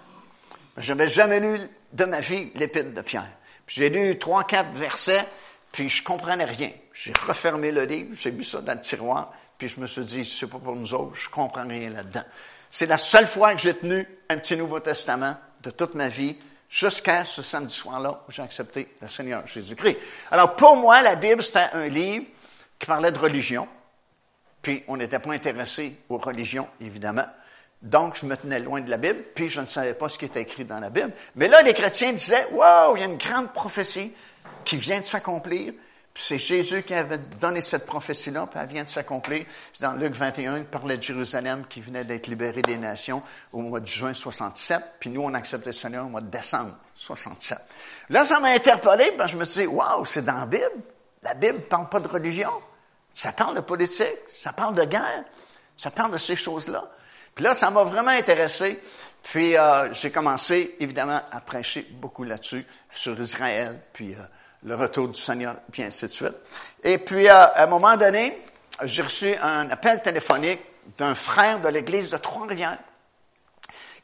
[0.75, 1.61] Je n'avais jamais lu
[1.93, 3.31] de ma vie l'épître de Pierre.
[3.65, 5.25] Puis j'ai lu trois, quatre versets,
[5.71, 6.71] puis je comprenais rien.
[6.93, 10.25] J'ai refermé le livre, j'ai mis ça dans le tiroir, puis je me suis dit,
[10.25, 12.23] c'est pas pour nous autres, je comprends rien là-dedans.
[12.79, 16.35] C'est la seule fois que j'ai tenu un petit Nouveau Testament de toute ma vie,
[16.69, 19.97] jusqu'à ce samedi soir-là où j'ai accepté le Seigneur Jésus-Christ.
[20.29, 22.27] Alors pour moi, la Bible, c'était un livre
[22.77, 23.67] qui parlait de religion,
[24.61, 27.25] puis on n'était pas intéressé aux religions, évidemment.
[27.81, 30.25] Donc, je me tenais loin de la Bible, puis je ne savais pas ce qui
[30.25, 31.13] était écrit dans la Bible.
[31.33, 34.13] Mais là, les chrétiens disaient, wow, il y a une grande prophétie
[34.63, 35.73] qui vient de s'accomplir.
[36.19, 39.45] C'est Jésus qui avait donné cette prophétie-là, puis elle vient de s'accomplir.
[39.71, 43.21] C'est dans Luc 21, il parlait de Jérusalem qui venait d'être libérée des nations
[43.53, 46.29] au mois de juin 67, puis nous, on a accepté le Seigneur au mois de
[46.29, 47.59] décembre 67.
[48.09, 50.81] Là, ça m'a interpellé, parce je me suis dit, wow, c'est dans la Bible.
[51.21, 52.51] La Bible parle pas de religion.
[53.13, 55.23] Ça parle de politique, ça parle de guerre,
[55.75, 56.83] ça parle de ces choses-là.
[57.35, 58.79] Puis là, ça m'a vraiment intéressé.
[59.23, 64.19] Puis euh, j'ai commencé, évidemment, à prêcher beaucoup là-dessus, sur Israël, puis euh,
[64.67, 66.35] le retour du Seigneur, puis ainsi de suite.
[66.83, 68.37] Et puis, euh, à un moment donné,
[68.83, 70.59] j'ai reçu un appel téléphonique
[70.97, 72.77] d'un frère de l'église de Trois-Rivières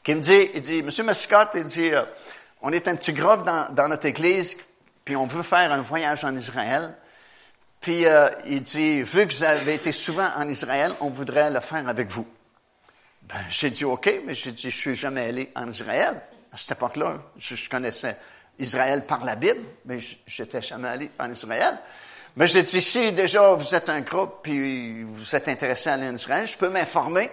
[0.02, 1.90] qui me dit, il dit, Monsieur Mascotte, il dit,
[2.60, 4.56] on est un petit groupe dans, notre église,
[5.04, 6.94] puis on veut faire un voyage en Israël.
[7.80, 8.04] Puis
[8.44, 12.10] il dit, vu que vous avez été souvent en Israël, on voudrait le faire avec
[12.10, 12.26] vous.
[13.28, 16.20] Ben, j'ai dit OK, mais j'ai dit, je suis jamais allé en Israël.
[16.52, 18.18] À cette époque-là, je, connaissais
[18.58, 21.78] Israël par la Bible, mais j'étais jamais allé en Israël.
[22.36, 26.08] Mais j'ai dit, si déjà vous êtes un groupe puis vous êtes intéressé à aller
[26.08, 27.30] en Israël, je peux m'informer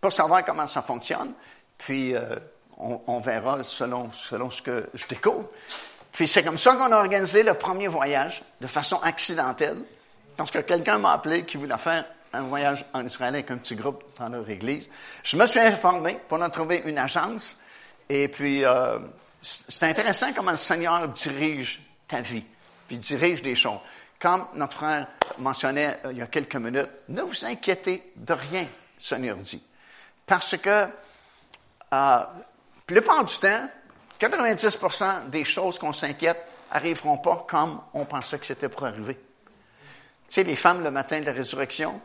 [0.00, 1.32] pour savoir comment ça fonctionne.
[1.78, 2.36] Puis euh,
[2.76, 5.44] on, on, verra selon, selon ce que je découvre.
[6.12, 9.78] Puis c'est comme ça qu'on a organisé le premier voyage de façon accidentelle.
[10.36, 13.76] Parce que quelqu'un m'a appelé qui voulait faire un voyage en Israël avec un petit
[13.76, 14.88] groupe dans leur église.
[15.22, 17.56] Je me suis informé pour en trouver une agence.
[18.08, 18.98] Et puis, euh,
[19.68, 22.44] c'est intéressant comment le Seigneur dirige ta vie,
[22.88, 23.78] puis dirige les choses.
[24.18, 25.06] Comme notre frère
[25.38, 29.62] mentionnait euh, il y a quelques minutes, ne vous inquiétez de rien, le Seigneur dit.
[30.24, 30.88] Parce que, euh,
[31.92, 32.28] la
[32.86, 33.68] plupart du temps,
[34.18, 39.14] 90% des choses qu'on s'inquiète arriveront pas comme on pensait que c'était pour arriver.
[39.14, 42.00] Tu sais, les femmes, le matin de la résurrection,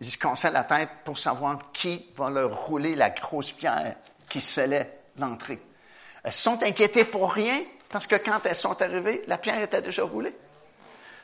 [0.00, 3.96] ils se conseillent la tête pour savoir qui va leur rouler la grosse pierre
[4.28, 5.60] qui scellait l'entrée.
[6.26, 7.56] Elles sont inquiétées pour rien
[7.88, 10.34] parce que quand elles sont arrivées, la pierre était déjà roulée.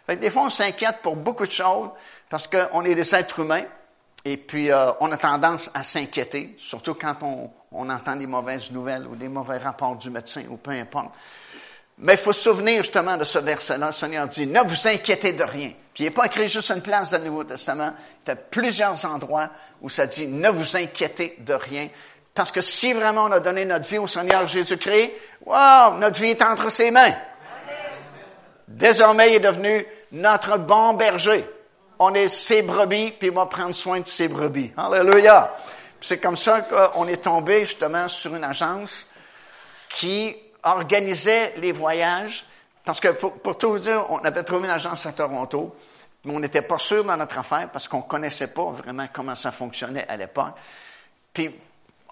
[0.08, 1.88] des fois, on s'inquiète pour beaucoup de choses
[2.30, 3.64] parce qu'on est des êtres humains
[4.24, 8.70] et puis euh, on a tendance à s'inquiéter, surtout quand on, on entend des mauvaises
[8.70, 11.10] nouvelles ou des mauvais rapports du médecin ou peu importe.
[11.98, 13.86] Mais il faut se souvenir justement de ce verset-là.
[13.86, 15.72] Le Seigneur dit, ne vous inquiétez de rien.
[15.92, 17.92] Puis il n'est pas écrit juste une place dans le Nouveau Testament.
[18.24, 21.88] Il y a plusieurs endroits où ça dit, ne vous inquiétez de rien.
[22.34, 25.12] Parce que si vraiment on a donné notre vie au Seigneur Jésus-Christ,
[25.44, 27.14] wow, notre vie est entre ses mains.
[28.66, 31.48] Désormais, il est devenu notre bon berger.
[31.98, 34.72] On est ses brebis, puis il va prendre soin de ses brebis.
[34.76, 35.54] Alléluia.
[36.00, 39.06] C'est comme ça qu'on est tombé justement sur une agence
[39.90, 42.44] qui organisait les voyages,
[42.84, 45.76] parce que pour, tout vous dire, on avait trouvé une agence à Toronto,
[46.24, 49.52] mais on n'était pas sûr dans notre affaire parce qu'on connaissait pas vraiment comment ça
[49.52, 50.54] fonctionnait à l'époque.
[51.32, 51.54] Puis,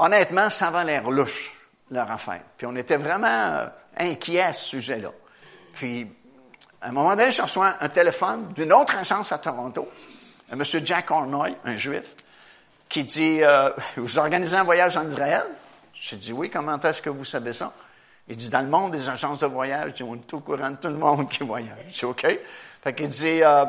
[0.00, 1.54] honnêtement, ça avait l'air louche,
[1.90, 2.40] leur affaire.
[2.56, 5.10] Puis, on était vraiment euh, inquiets à ce sujet-là.
[5.74, 6.10] Puis,
[6.80, 9.88] à un moment donné, je reçois un téléphone d'une autre agence à Toronto,
[10.50, 12.16] un monsieur Jack Ornoy, un juif,
[12.88, 15.44] qui dit euh, Vous organisez un voyage en Israël
[15.94, 17.72] J'ai dit Oui, comment est-ce que vous savez ça
[18.30, 20.86] il dit, dans le monde des agences de voyage, on est au courant de tout
[20.86, 21.76] le monde qui voyage.
[21.88, 22.26] Je dis, OK.
[22.80, 23.64] Fait qu'il dit, euh,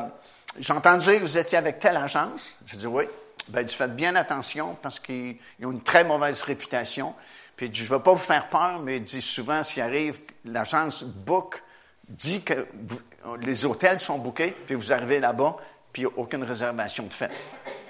[0.56, 2.54] j'ai entendu que vous étiez avec telle agence.
[2.66, 3.04] J'ai dit, oui.
[3.48, 7.14] Ben, dit, faites bien attention parce qu'ils ont une très mauvaise réputation.
[7.56, 9.82] Puis il dit, je ne vais pas vous faire peur, mais il dit, souvent, s'il
[9.82, 11.62] arrive, l'agence book
[12.08, 12.66] dit que
[13.40, 15.56] les hôtels sont bookés, puis vous arrivez là-bas,
[15.92, 17.30] puis aucune réservation de fait.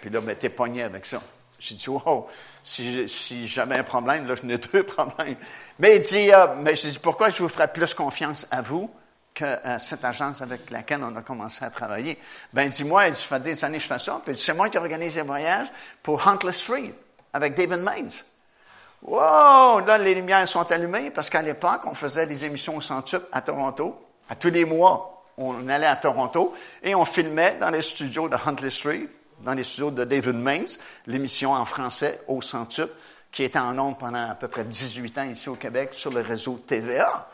[0.00, 1.22] Puis là, ben, t'es pogné avec ça.
[1.58, 2.26] J'ai dit, wow,
[2.62, 5.36] si, si j'avais un problème, là, je n'ai deux problèmes.
[5.78, 8.90] Mais il dit, euh, mais je dis, pourquoi je vous ferais plus confiance à vous
[9.34, 12.18] qu'à cette agence avec laquelle on a commencé à travailler?
[12.52, 14.20] Ben, dis-moi, il fait des années que je fais ça.
[14.24, 15.68] Puis c'est moi qui organise les voyages
[16.02, 16.94] pour Huntless Street
[17.32, 18.10] avec David Maines.
[19.02, 19.80] Wow!
[19.80, 23.40] Là, les lumières sont allumées parce qu'à l'époque, on faisait des émissions au Centup à
[23.40, 24.00] Toronto.
[24.28, 28.36] À tous les mois, on allait à Toronto et on filmait dans les studios de
[28.46, 29.08] Huntley Street
[29.42, 30.64] dans les studios de David Mains,
[31.06, 32.90] l'émission en français au Centup,
[33.30, 36.20] qui était en ondes pendant à peu près 18 ans ici au Québec sur le
[36.20, 37.28] réseau TVA.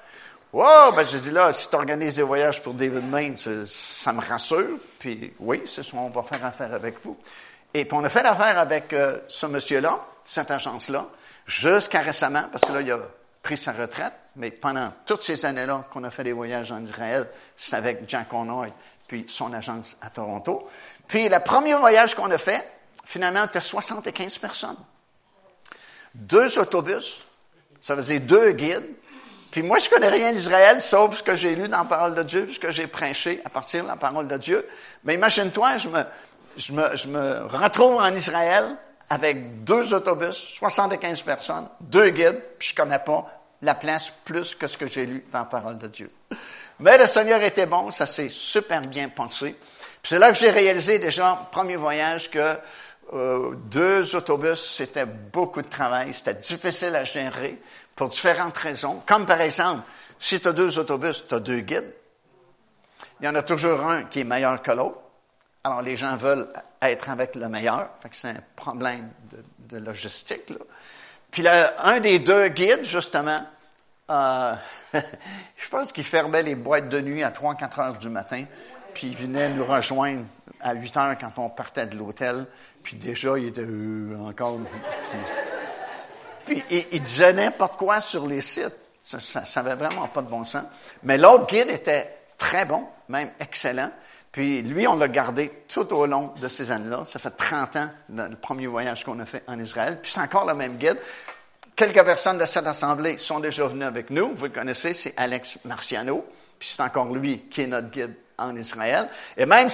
[0.50, 0.92] Wow!
[0.92, 4.78] Ben, j'ai dit là, si tu organises des voyages pour David Mains, ça me rassure.
[4.98, 7.18] Puis oui, c'est ce qu'on va faire affaire avec vous.
[7.74, 11.06] Et puis on a fait affaire avec euh, ce monsieur-là, cette agence-là,
[11.46, 12.98] jusqu'à récemment, parce que là, il a
[13.42, 17.28] pris sa retraite, mais pendant toutes ces années-là qu'on a fait des voyages en Israël,
[17.54, 18.72] c'est avec Jack O'Noy,
[19.06, 20.66] puis son agence à Toronto.
[21.06, 22.66] Puis le premier voyage qu'on a fait,
[23.04, 24.76] finalement, c'était 75 personnes.
[26.14, 27.20] Deux autobus,
[27.80, 28.94] ça faisait deux guides.
[29.50, 32.22] Puis moi, je connais rien d'Israël, sauf ce que j'ai lu dans la parole de
[32.22, 34.66] Dieu, ce que j'ai prêché à partir de la parole de Dieu.
[35.04, 36.04] Mais imagine-toi, je me,
[36.56, 38.66] je, me, je me retrouve en Israël
[39.10, 43.26] avec deux autobus, 75 personnes, deux guides, puis je connais pas
[43.62, 46.10] la place plus que ce que j'ai lu dans la parole de Dieu.
[46.80, 49.56] Mais le Seigneur était bon, ça s'est super bien pensé
[50.02, 52.56] c'est là que j'ai réalisé déjà, premier voyage, que
[53.12, 57.58] euh, deux autobus, c'était beaucoup de travail, c'était difficile à gérer
[57.98, 59.02] pour différentes raisons.
[59.04, 59.82] Comme par exemple,
[60.20, 61.92] si tu as deux autobus, tu as deux guides.
[63.20, 65.00] Il y en a toujours un qui est meilleur que l'autre.
[65.64, 66.48] Alors, les gens veulent
[66.80, 67.90] être avec le meilleur.
[68.12, 69.10] c'est un problème
[69.68, 70.52] de, logistique.
[71.32, 73.44] Puis là, un des deux guides, justement,
[74.10, 74.54] euh,
[74.94, 78.44] je pense qu'il fermait les boîtes de nuit à 3-4 heures du matin,
[78.94, 80.24] puis il venait nous rejoindre
[80.60, 82.46] à 8 heures quand on partait de l'hôtel,
[82.84, 84.58] puis déjà, il était euh, encore...
[86.48, 88.74] Puis il, il disait n'importe quoi sur les sites.
[89.02, 90.64] Ça n'avait vraiment pas de bon sens.
[91.02, 93.90] Mais l'autre guide était très bon, même excellent.
[94.32, 97.02] Puis lui, on l'a gardé tout au long de ces années-là.
[97.04, 99.98] Ça fait 30 ans, le premier voyage qu'on a fait en Israël.
[100.02, 100.98] Puis c'est encore le même guide.
[101.74, 104.34] Quelques personnes de cette assemblée sont déjà venues avec nous.
[104.34, 106.24] Vous le connaissez, c'est Alex Marciano.
[106.58, 109.08] Puis c'est encore lui qui est notre guide en Israël.
[109.36, 109.68] Et même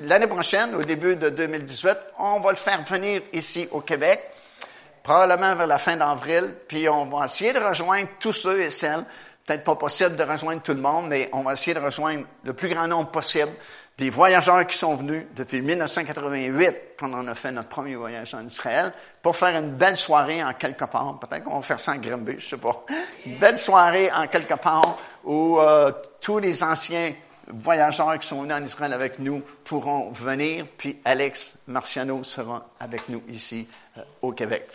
[0.00, 4.20] l'année prochaine, au début de 2018, on va le faire venir ici au Québec,
[5.02, 6.54] probablement vers la fin d'avril.
[6.68, 9.04] Puis on va essayer de rejoindre tous ceux et celles
[9.46, 12.52] peut-être pas possible de rejoindre tout le monde, mais on va essayer de rejoindre le
[12.52, 13.50] plus grand nombre possible
[13.98, 18.44] des voyageurs qui sont venus depuis 1988, quand on a fait notre premier voyage en
[18.46, 21.18] Israël, pour faire une belle soirée en quelque part.
[21.18, 22.84] Peut-être qu'on va faire ça en Grimby, je sais pas.
[23.26, 27.12] Une belle soirée en quelque part où euh, tous les anciens
[27.52, 33.08] voyageurs qui sont venus en Israël avec nous pourront venir, puis Alex Marciano sera avec
[33.08, 33.66] nous ici
[33.98, 34.68] euh, au Québec.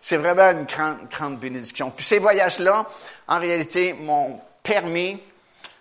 [0.00, 1.90] c'est vraiment une grande, grande bénédiction.
[1.90, 2.86] Puis ces voyages-là,
[3.26, 5.20] en réalité, m'ont permis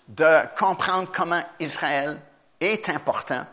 [0.07, 2.17] de comprendre comment Israël
[2.59, 3.45] est important.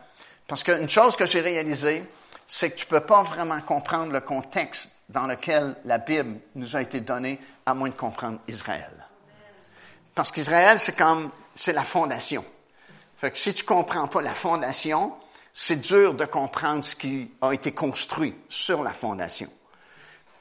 [0.47, 2.05] Parce qu'une chose que j'ai réalisée,
[2.47, 6.77] c'est que tu ne peux pas vraiment comprendre le contexte dans lequel la Bible nous
[6.77, 8.91] a été donnée à moins de comprendre Israël.
[10.15, 12.45] Parce qu'Israël, c'est comme, c'est la fondation.
[13.35, 15.15] Si tu comprends pas la fondation,
[15.53, 19.49] c'est dur de comprendre ce qui a été construit sur la fondation.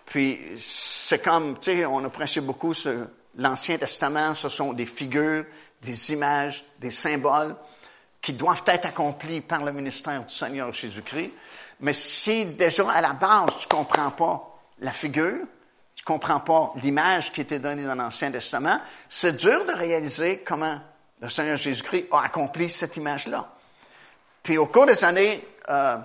[0.05, 2.73] Puis, c'est comme, tu sais, on a prêché beaucoup
[3.35, 5.45] l'Ancien Testament, ce sont des figures,
[5.81, 7.55] des images, des symboles
[8.21, 11.31] qui doivent être accomplis par le ministère du Seigneur Jésus-Christ.
[11.81, 15.45] Mais si déjà à la base tu comprends pas la figure,
[15.95, 20.79] tu comprends pas l'image qui était donnée dans l'Ancien Testament, c'est dur de réaliser comment
[21.23, 23.49] le Seigneur Jésus-Christ a accompli cette image-là.
[24.43, 25.97] Puis au cours des années, euh,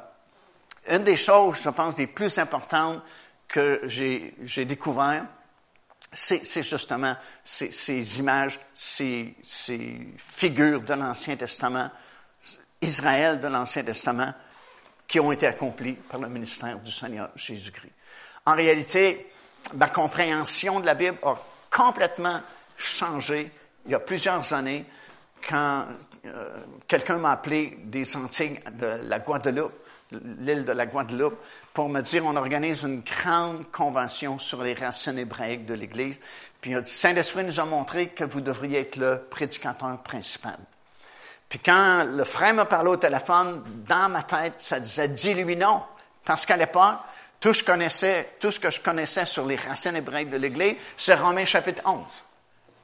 [0.88, 3.02] une des choses, je pense, les plus importantes
[3.48, 5.26] que j'ai, découvert,
[6.12, 11.90] c'est, justement ces, images, ces, ces figures de l'Ancien Testament
[12.80, 14.32] Israël de l'Ancien Testament
[15.08, 17.92] qui ont été accomplis par le ministère du Seigneur Jésus-Christ.
[18.46, 19.28] En réalité,
[19.74, 21.34] ma compréhension de la Bible a
[21.70, 22.40] complètement
[22.76, 23.50] changé
[23.84, 24.84] il y a plusieurs années
[25.46, 25.86] quand
[26.26, 29.72] euh, quelqu'un m'a appelé des Antilles de la Guadeloupe,
[30.12, 31.38] l'île de la Guadeloupe,
[31.72, 36.18] pour me dire on organise une grande convention sur les racines hébraïques de l'Église.
[36.60, 40.56] Puis Saint-Esprit nous a montré que vous devriez être le prédicateur principal.
[41.48, 45.82] Puis quand le frère m'a parlé au téléphone, dans ma tête, ça disait dis-lui non.
[46.24, 46.96] Parce qu'à l'époque,
[47.40, 51.82] tout, tout ce que je connaissais sur les racines hébraïques de l'Église, c'est Romains chapitre
[51.86, 52.04] 11.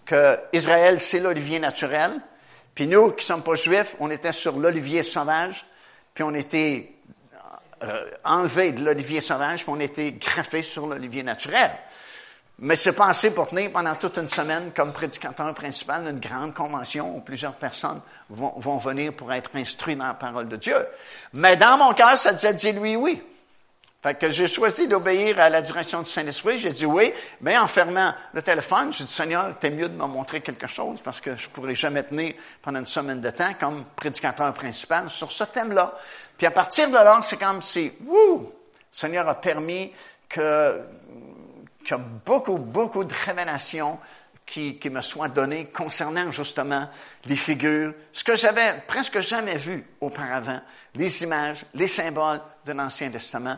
[0.06, 2.12] Que Israël, c'est l'olivier naturel.
[2.74, 5.64] Puis nous, qui sommes pas juifs, on était sur l'olivier sauvage.
[6.12, 6.92] Puis on était
[7.82, 11.70] euh, enlevés de l'olivier sauvage, puis on était greffés sur l'olivier naturel.
[12.60, 17.16] Mais c'est assez pour tenir pendant toute une semaine comme prédicateur principal d'une grande convention
[17.16, 20.76] où plusieurs personnes vont, vont, venir pour être instruits dans la parole de Dieu.
[21.32, 23.20] Mais dans mon cœur, ça disait dis-lui oui.
[24.04, 26.58] Fait que j'ai choisi d'obéir à la direction du Saint-Esprit.
[26.58, 30.04] J'ai dit oui, mais en fermant le téléphone, j'ai dit Seigneur, t'es mieux de me
[30.04, 33.82] montrer quelque chose parce que je pourrais jamais tenir pendant une semaine de temps comme
[33.96, 35.94] prédicateur principal sur ce thème-là.
[36.36, 38.52] Puis à partir de là, c'est comme si, wouh,
[38.92, 39.90] Seigneur a permis
[40.28, 40.82] que
[41.90, 43.98] a beaucoup, beaucoup de révélations
[44.44, 46.90] qui, qui me soient données concernant justement
[47.24, 50.60] les figures, ce que j'avais presque jamais vu auparavant,
[50.94, 53.56] les images, les symboles de l'Ancien Testament,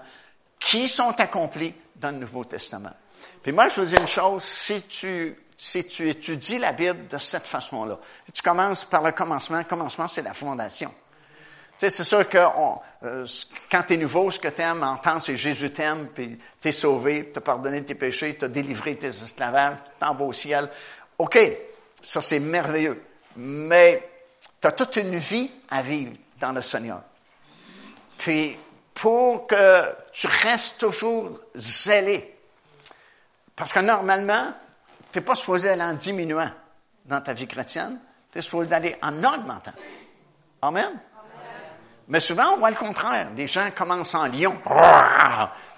[0.58, 2.94] qui sont accomplis dans le Nouveau Testament.
[3.42, 7.18] Puis moi, je vous dis une chose, si tu, si tu étudies la Bible de
[7.18, 7.98] cette façon-là,
[8.32, 10.92] tu commences par le commencement, le commencement, c'est la fondation
[11.78, 13.26] sais, c'est sûr que euh,
[13.70, 16.72] quand tu es nouveau, ce que tu aimes entendre, c'est Jésus t'aime, puis tu es
[16.72, 20.32] sauvé, tu as pardonné tes péchés, tu as délivré tes esclavages, tu t'en vas au
[20.32, 20.68] ciel.
[21.18, 21.38] OK,
[22.02, 23.02] ça c'est merveilleux.
[23.36, 24.08] Mais
[24.60, 27.02] tu as toute une vie à vivre dans le Seigneur.
[28.16, 28.56] Puis,
[28.96, 32.34] pour que tu restes toujours zélé,
[33.54, 34.54] parce que normalement,
[35.12, 36.50] tu n'es pas supposé aller en diminuant
[37.04, 38.00] dans ta vie chrétienne,
[38.32, 39.74] tu es supposé aller en augmentant.
[40.62, 40.98] Amen?
[42.08, 43.28] Mais souvent, on voit le contraire.
[43.36, 44.56] Les gens commencent en lion,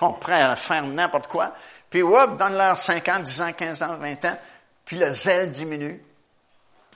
[0.01, 1.53] on prêt à faire n'importe quoi,
[1.91, 4.39] puis hop, dans leurs 5 ans, 10 ans, 15 ans, 20 ans,
[4.85, 6.01] puis le zèle diminue,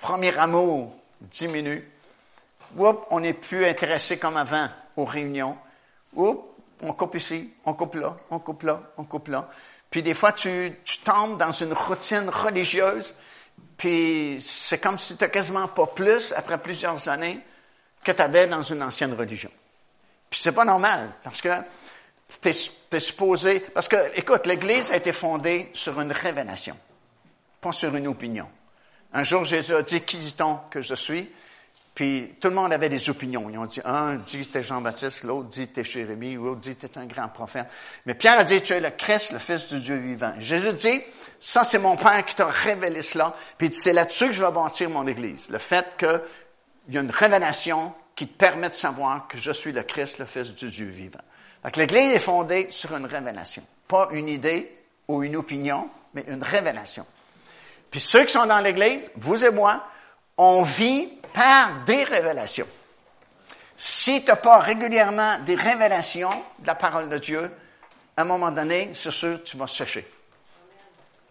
[0.00, 1.90] premier amour diminue,
[2.78, 5.58] hop, on n'est plus intéressé comme avant aux réunions,
[6.16, 9.48] hop, on coupe ici, on coupe là, on coupe là, on coupe là.
[9.90, 13.14] Puis des fois, tu, tu tombes dans une routine religieuse,
[13.76, 17.38] puis c'est comme si tu quasiment pas plus, après plusieurs années,
[18.02, 19.50] que tu avais dans une ancienne religion.
[20.30, 21.50] Puis c'est pas normal, parce que
[22.40, 23.60] tu supposé...
[23.60, 26.76] Parce que, écoute, l'Église a été fondée sur une révélation,
[27.60, 28.48] pas sur une opinion.
[29.12, 31.30] Un jour, Jésus a dit, qui dit-on que je suis?
[31.94, 33.50] Puis tout le monde avait des opinions.
[33.50, 37.04] Ils ont dit, un dit que Jean-Baptiste, l'autre dit que Jérémie, l'autre dit que un
[37.04, 37.66] grand prophète.
[38.06, 40.32] Mais Pierre a dit, tu es le Christ, le Fils du Dieu vivant.
[40.38, 41.00] Jésus dit,
[41.38, 43.34] ça c'est mon Père qui t'a révélé cela.
[43.58, 45.50] Puis c'est là-dessus que je vais bâtir mon Église.
[45.50, 49.72] Le fait qu'il y a une révélation qui te permet de savoir que je suis
[49.72, 51.20] le Christ, le Fils du Dieu vivant.
[51.62, 53.62] Donc l'Église est fondée sur une révélation.
[53.86, 54.78] Pas une idée
[55.08, 57.06] ou une opinion, mais une révélation.
[57.90, 59.84] Puis ceux qui sont dans l'Église, vous et moi,
[60.44, 62.66] on vit par des révélations.
[63.76, 67.48] Si tu n'as pas régulièrement des révélations de la parole de Dieu,
[68.16, 70.10] à un moment donné, c'est sûr, tu vas sécher.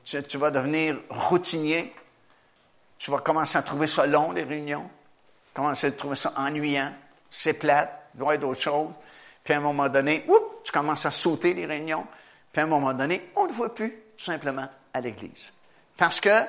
[0.06, 1.94] Tu, vas devenir routinier.
[2.98, 4.90] Tu vas commencer à trouver ça long, les réunions.
[5.54, 6.94] Commencer à trouver ça ennuyant.
[7.30, 8.08] C'est plate.
[8.14, 8.94] Il doit y avoir d'autres choses.
[9.44, 10.26] Puis à un moment donné,
[10.64, 12.08] tu commences à sauter les réunions.
[12.52, 15.52] Puis à un moment donné, on ne voit plus, tout simplement, à l'Église.
[15.98, 16.44] Parce que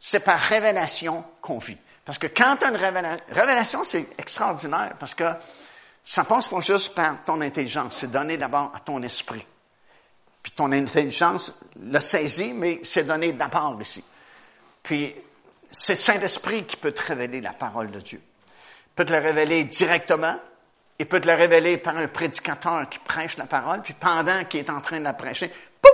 [0.00, 1.78] c'est par révélation qu'on vit.
[2.06, 5.24] Parce que quand tu as une révélation, révélation, c'est extraordinaire parce que
[6.04, 9.44] ça passe pas juste par ton intelligence, c'est donné d'abord à ton esprit.
[10.40, 14.04] Puis ton intelligence le saisit, mais c'est donné d'abord ici.
[14.84, 15.12] Puis
[15.68, 18.22] c'est Saint-Esprit qui peut te révéler la parole de Dieu.
[18.22, 20.38] Il peut te la révéler directement,
[21.00, 24.60] il peut te la révéler par un prédicateur qui prêche la parole, puis pendant qu'il
[24.60, 25.90] est en train de la prêcher, pouf,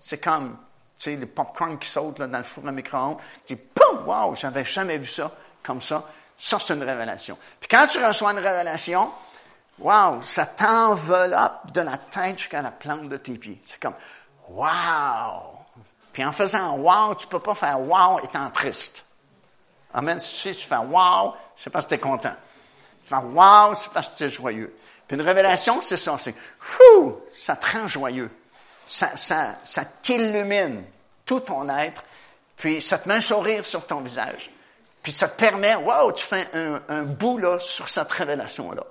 [0.00, 0.56] c'est comme,
[0.98, 4.04] tu sais, les popcorn qui sautent là, dans le four à micro-ondes, tu dis, pouf,
[4.04, 6.04] wow, j'avais jamais vu ça comme ça,
[6.36, 7.38] ça, c'est une révélation.
[7.60, 9.12] Puis quand tu reçois une révélation,
[9.78, 13.60] wow, ça t'enveloppe de la tête jusqu'à la plante de tes pieds.
[13.64, 13.94] C'est comme,
[14.48, 15.62] wow!
[16.12, 19.04] Puis en faisant wow, tu peux pas faire wow étant triste.
[19.94, 20.20] Amen.
[20.20, 22.34] Si tu fais wow, c'est parce que tu es content.
[23.02, 24.74] Tu fais wow, c'est parce que tu es joyeux.
[25.08, 26.16] Puis une révélation, c'est ça.
[26.18, 28.30] C'est, fou, ça te rend joyeux.
[28.84, 30.84] Ça, ça, ça t'illumine
[31.24, 32.02] tout ton être.
[32.56, 34.50] Puis ça te met un sourire sur ton visage.
[35.02, 38.84] Puis ça te permet, wow, tu fais un, un bout là, sur cette révélation-là.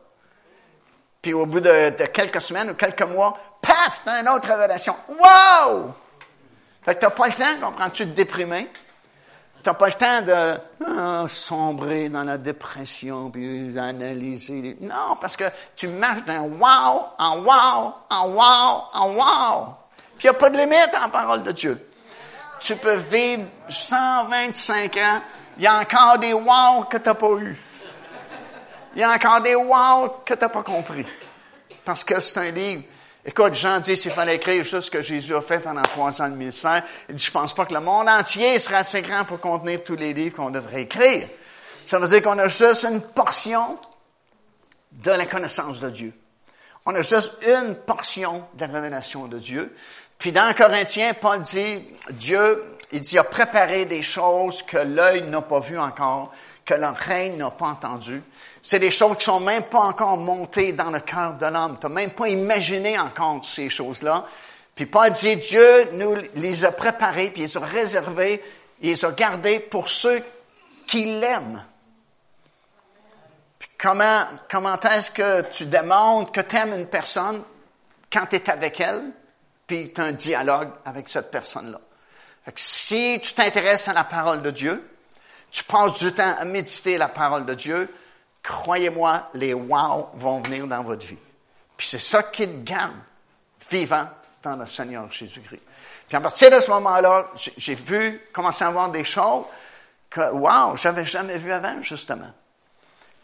[1.21, 4.95] Puis au bout de, quelques semaines ou quelques mois, paf, t'as une autre révélation.
[5.07, 5.93] Wow!
[6.83, 8.67] Fait que t'as pas le temps, comprends-tu, de déprimer.
[9.61, 14.75] T'as pas le temps de ah, sombrer dans la dépression, puis analyser.
[14.81, 15.43] Non, parce que
[15.75, 19.75] tu marches d'un wow en wow, en wow, en wow.
[20.17, 21.87] Puis il n'y a pas de limite en parole de Dieu.
[22.59, 25.21] Tu peux vivre 125 ans
[25.57, 27.57] il y a encore des wow que tu n'as pas eu.
[28.95, 31.05] Il y a encore des wow que tu n'as pas compris.
[31.83, 32.83] Parce que c'est un livre.
[33.23, 36.29] Écoute, Jean dit s'il fallait écrire juste ce que Jésus a fait pendant trois ans
[36.29, 39.39] de ministère, il dit, je pense pas que le monde entier sera assez grand pour
[39.39, 41.27] contenir tous les livres qu'on devrait écrire.
[41.85, 43.77] Ça veut dire qu'on a juste une portion
[44.91, 46.13] de la connaissance de Dieu.
[46.85, 49.75] On a juste une portion de la révélation de Dieu.
[50.17, 55.23] Puis dans Corinthiens, Paul dit, Dieu il dit, il a préparé des choses que l'œil
[55.23, 56.31] n'a pas vues encore,
[56.65, 58.21] que l'oreille n'a pas entendues.
[58.61, 61.77] C'est des choses qui sont même pas encore montées dans le cœur de l'homme.
[61.79, 64.25] Tu n'as même pas imaginé encore ces choses-là.
[64.75, 68.43] Puis Paul dit, Dieu nous les a préparées, puis il les a réservées,
[68.81, 70.21] il les a gardées pour ceux
[70.85, 71.63] qui l'aiment.
[73.57, 77.43] Puis comment, comment est-ce que tu demandes que tu aimes une personne
[78.11, 79.11] quand tu es avec elle,
[79.65, 81.79] puis tu as un dialogue avec cette personne-là?
[82.55, 84.87] Si tu t'intéresses à la parole de Dieu,
[85.51, 87.93] tu passes du temps à méditer la parole de Dieu,
[88.41, 91.17] croyez-moi, les wow vont venir dans votre vie.
[91.77, 92.95] Puis c'est ça qui te garde
[93.69, 94.07] vivant
[94.41, 95.61] dans le Seigneur Jésus-Christ.
[96.07, 97.27] Puis à partir de ce moment-là,
[97.57, 99.45] j'ai vu commencer à voir des choses
[100.09, 102.31] que, wow, j'avais jamais vu avant, justement.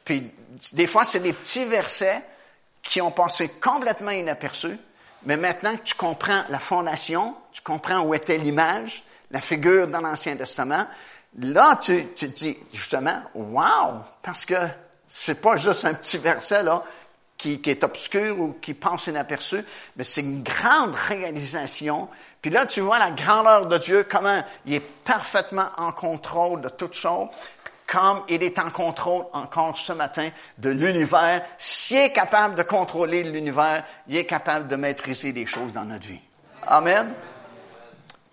[0.06, 0.32] Puis
[0.72, 2.24] des fois, c'est des petits versets
[2.82, 4.78] qui ont passé complètement inaperçus,
[5.24, 10.02] mais maintenant que tu comprends la fondation, tu comprends où était l'image, la figure dans
[10.02, 10.86] l'Ancien Testament,
[11.40, 14.56] là, tu, tu dis justement, wow, parce que
[15.08, 16.84] c'est pas juste un petit verset, là,
[17.38, 19.64] qui, qui, est obscur ou qui passe inaperçu,
[19.96, 22.10] mais c'est une grande réalisation.
[22.42, 26.70] Puis là, tu vois la grandeur de Dieu, comment il est parfaitement en contrôle de
[26.70, 27.30] toutes choses,
[27.86, 31.46] comme il est en contrôle encore ce matin de l'univers.
[31.58, 36.08] S'il est capable de contrôler l'univers, il est capable de maîtriser les choses dans notre
[36.08, 36.20] vie.
[36.66, 37.14] Amen.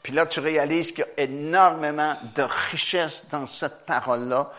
[0.05, 4.53] Puis là, tu réalises qu'il y a énormément de richesse dans cette parole-là.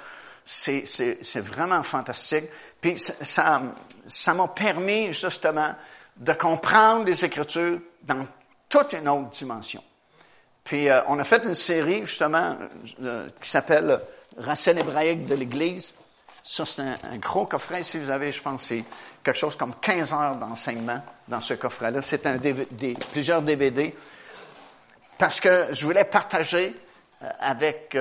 [0.43, 2.45] C'est, c'est, c'est vraiment fantastique.
[2.81, 3.61] Puis ça,
[4.07, 5.75] ça m'a permis justement
[6.17, 8.25] de comprendre les Écritures dans
[8.67, 9.83] toute une autre dimension.
[10.63, 12.57] Puis euh, on a fait une série justement
[13.03, 14.01] euh, qui s'appelle
[14.37, 15.93] Racine hébraïque de l'Église.
[16.43, 17.83] Ça, c'est un, gros coffret.
[17.83, 18.83] Si vous avez, je pense, c'est
[19.23, 22.01] quelque chose comme 15 heures d'enseignement dans ce coffret-là.
[22.01, 23.95] C'est un DVD, plusieurs DVD.
[25.17, 26.75] Parce que je voulais partager
[27.21, 27.97] euh, avec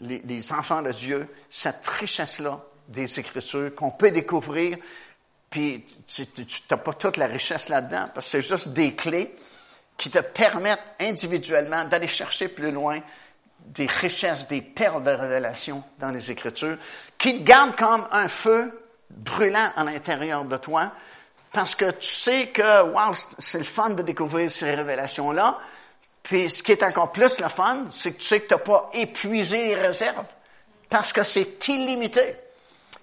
[0.00, 4.76] les, les, enfants de Dieu cette richesse-là des Écritures qu'on peut découvrir.
[5.50, 6.26] Puis tu
[6.70, 9.34] n'as pas toute la richesse là-dedans, parce que c'est juste des clés
[9.96, 13.00] qui te permettent individuellement d'aller chercher plus loin
[13.60, 16.78] des richesses, des perles de révélation dans les Écritures,
[17.18, 20.92] qui te gardent comme un feu brûlant à l'intérieur de toi,
[21.52, 25.58] parce que tu sais que, wow, c'est le fun de découvrir ces révélations-là.
[26.26, 28.60] Puis ce qui est encore plus le fun, c'est que tu sais que tu n'as
[28.60, 30.26] pas épuisé les réserves,
[30.90, 32.34] parce que c'est illimité.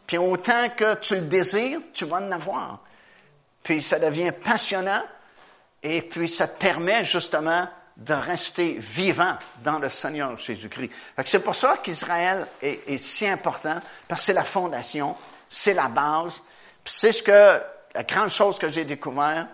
[0.05, 2.79] Puis autant que tu le désires, tu vas en avoir.
[3.63, 5.01] Puis ça devient passionnant,
[5.83, 7.67] et puis, ça te permet justement
[7.97, 10.89] de rester vivant dans le Seigneur Jésus-Christ.
[11.25, 15.15] C'est pour ça qu'Israël est, si important, parce que c'est la fondation,
[15.49, 16.41] c'est la base.
[16.85, 17.61] c'est ce que,
[17.93, 19.47] la grande chose que j'ai découvert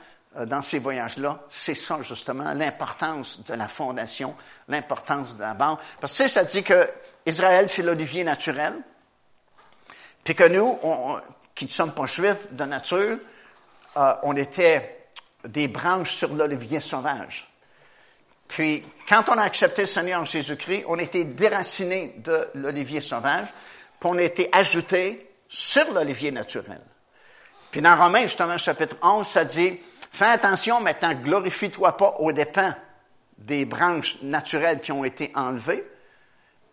[0.45, 4.35] dans ces voyages-là, c'est ça justement, l'importance de la fondation,
[4.67, 5.77] l'importance de la base.
[5.99, 6.89] Parce que ça dit que
[7.25, 8.73] Israël, c'est l'olivier naturel,
[10.23, 10.79] puis que nous,
[11.55, 13.17] qui ne sommes pas juifs de nature,
[13.97, 15.07] euh, on était
[15.45, 17.49] des branches sur l'olivier sauvage.
[18.47, 23.47] Puis, quand on a accepté le Seigneur Jésus-Christ, on était déraciné de l'olivier sauvage,
[23.99, 26.81] puis on a été ajouté sur l'olivier naturel.
[27.71, 29.79] Puis dans Romains, justement, chapitre 11, ça dit,
[30.11, 32.73] fais attention maintenant, glorifie-toi pas aux dépens
[33.37, 35.85] des branches naturelles qui ont été enlevées,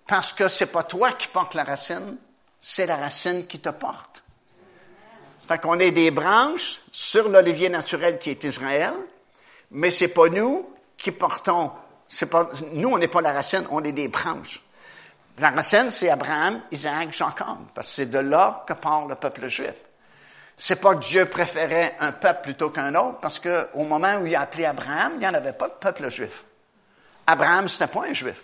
[0.06, 2.16] parce que c'est pas toi qui portes la racine,
[2.58, 4.22] c'est la racine qui te porte.
[5.46, 8.94] Fait qu'on est des branches sur l'olivier naturel qui est Israël,
[9.70, 11.70] mais c'est pas nous qui portons,
[12.08, 14.60] c'est pas, nous on n'est pas la racine, on est des branches.
[15.38, 19.48] La racine, c'est Abraham, Isaac, Jacob, parce que c'est de là que part le peuple
[19.48, 19.74] juif.
[20.56, 24.34] C'est pas que Dieu préférait un peuple plutôt qu'un autre, parce qu'au moment où il
[24.34, 26.44] a appelé Abraham, il n'y en avait pas de peuple juif.
[27.26, 28.42] Abraham, c'était pas un juif.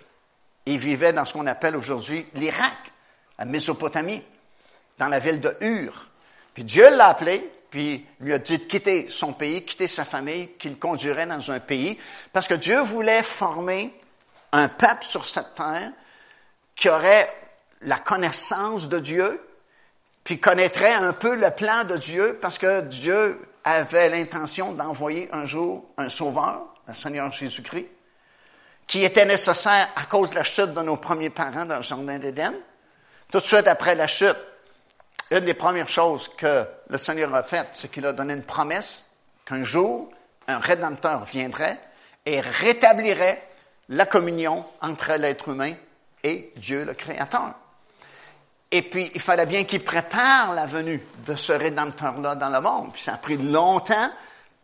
[0.67, 2.93] Il vivait dans ce qu'on appelle aujourd'hui l'Irak,
[3.39, 4.23] la Mésopotamie,
[4.99, 6.09] dans la ville de Ur.
[6.53, 10.53] Puis Dieu l'a appelé, puis lui a dit de quitter son pays, quitter sa famille,
[10.59, 11.99] qu'il conduirait dans un pays,
[12.33, 13.99] parce que Dieu voulait former
[14.53, 15.91] un peuple sur cette terre
[16.77, 17.33] qui aurait
[17.81, 19.41] la connaissance de Dieu,
[20.25, 25.47] puis connaîtrait un peu le plan de Dieu, parce que Dieu avait l'intention d'envoyer un
[25.47, 27.87] jour un sauveur, le Seigneur Jésus-Christ,
[28.87, 32.19] qui était nécessaire à cause de la chute de nos premiers parents dans le Jardin
[32.19, 32.53] d'Éden.
[33.31, 34.37] Tout de suite après la chute,
[35.31, 39.11] une des premières choses que le Seigneur a faites, c'est qu'il a donné une promesse
[39.45, 40.11] qu'un jour,
[40.47, 41.79] un Rédempteur viendrait
[42.27, 43.49] et rétablirait
[43.89, 45.75] la communion entre l'être humain
[46.23, 47.55] et Dieu le Créateur.
[48.75, 52.93] Et puis, il fallait bien qu'il prépare la venue de ce Rédempteur-là dans le monde.
[52.95, 54.11] Puis ça a pris longtemps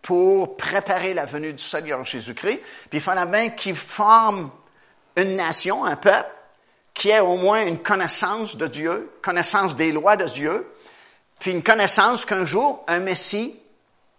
[0.00, 2.60] pour préparer la venue du Seigneur Jésus-Christ.
[2.88, 4.50] Puis il fallait bien qu'il forme
[5.16, 6.30] une nation, un peuple,
[6.94, 10.66] qui ait au moins une connaissance de Dieu, connaissance des lois de Dieu,
[11.38, 13.60] puis une connaissance qu'un jour, un Messie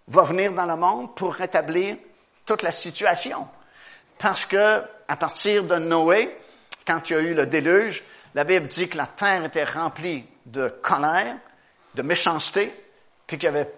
[0.07, 1.97] va venir dans le monde pour rétablir
[2.45, 3.47] toute la situation.
[4.19, 6.37] Parce que, à partir de Noé,
[6.85, 8.03] quand il y a eu le déluge,
[8.35, 11.37] la Bible dit que la terre était remplie de colère,
[11.95, 12.71] de méchanceté,
[13.25, 13.71] puis qu'il n'y avait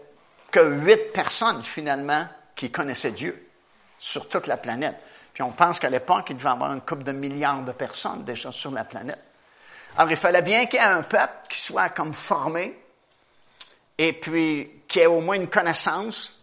[0.52, 2.26] que huit personnes, finalement,
[2.56, 3.50] qui connaissaient Dieu
[3.98, 4.98] sur toute la planète.
[5.34, 8.24] Puis on pense qu'à l'époque, il devait y avoir une couple de milliards de personnes
[8.24, 9.24] déjà sur la planète.
[9.98, 12.78] Alors il fallait bien qu'il y ait un peuple qui soit comme formé
[13.98, 16.40] et puis qui ait au moins une connaissance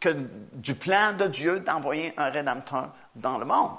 [0.00, 0.10] que
[0.52, 3.72] du plan de Dieu d'envoyer un rédempteur dans le monde.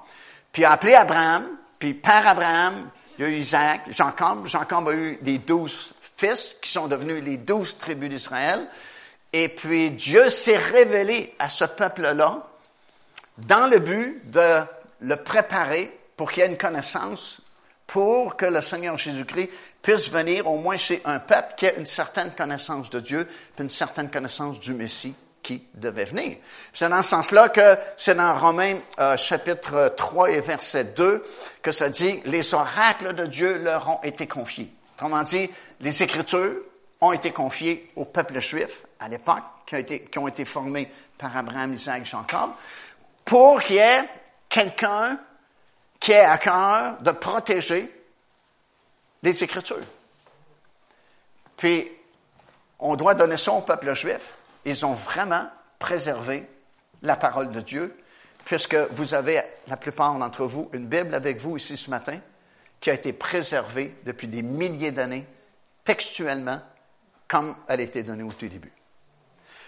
[0.52, 2.90] Puis il a appelé Abraham, puis par Abraham,
[3.20, 4.48] il y a eu Isaac, Jacob.
[4.48, 8.66] Jacob a eu les douze fils qui sont devenus les douze tribus d'Israël.
[9.34, 12.48] Et puis Dieu s'est révélé à ce peuple-là
[13.38, 14.62] dans le but de
[15.02, 17.42] le préparer pour qu'il y ait une connaissance,
[17.88, 19.50] pour que le Seigneur Jésus-Christ
[19.82, 23.64] puisse venir au moins chez un peuple qui a une certaine connaissance de Dieu, puis
[23.64, 25.16] une certaine connaissance du Messie
[25.74, 26.38] devait venir.
[26.74, 31.24] C'est dans ce sens-là que c'est dans Romains euh, chapitre 3 et verset 2
[31.62, 34.72] que ça dit, les oracles de Dieu leur ont été confiés.
[34.96, 36.58] Autrement dit, les Écritures
[37.02, 42.06] ont été confiées au peuple juif à l'époque, qui, ont été formés par Abraham, Isaac
[42.06, 42.52] Jacob
[43.24, 44.04] pour qu'il y ait
[44.50, 45.20] quelqu'un
[46.00, 47.94] qui ait à cœur de protéger
[49.22, 49.86] les Écritures.
[51.56, 51.92] Puis,
[52.80, 54.39] on doit donner ça au peuple juif.
[54.66, 56.48] Ils ont vraiment préservé
[57.02, 57.96] la parole de Dieu.
[58.46, 62.20] puisque vous avez, la plupart d'entre vous, une Bible avec vous ici ce matin,
[62.80, 65.28] qui a été préservée depuis des milliers d'années,
[65.84, 66.60] textuellement,
[67.28, 68.74] comme elle a été donnée au tout début.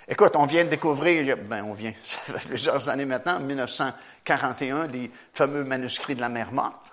[0.07, 4.87] Écoute, on vient de découvrir, ben on vient, ça fait plusieurs années maintenant, en 1941,
[4.87, 6.91] les fameux manuscrits de la mer morte,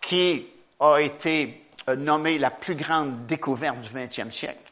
[0.00, 0.46] qui
[0.78, 4.69] a été euh, nommé la plus grande découverte du 20e siècle.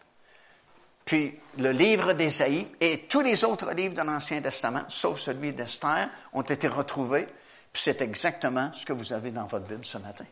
[1.08, 6.06] Puis le livre d'Ésaïe et tous les autres livres de l'Ancien Testament, sauf celui d'Esther,
[6.34, 7.26] ont été retrouvés.
[7.72, 10.26] Puis c'est exactement ce que vous avez dans votre Bible ce matin.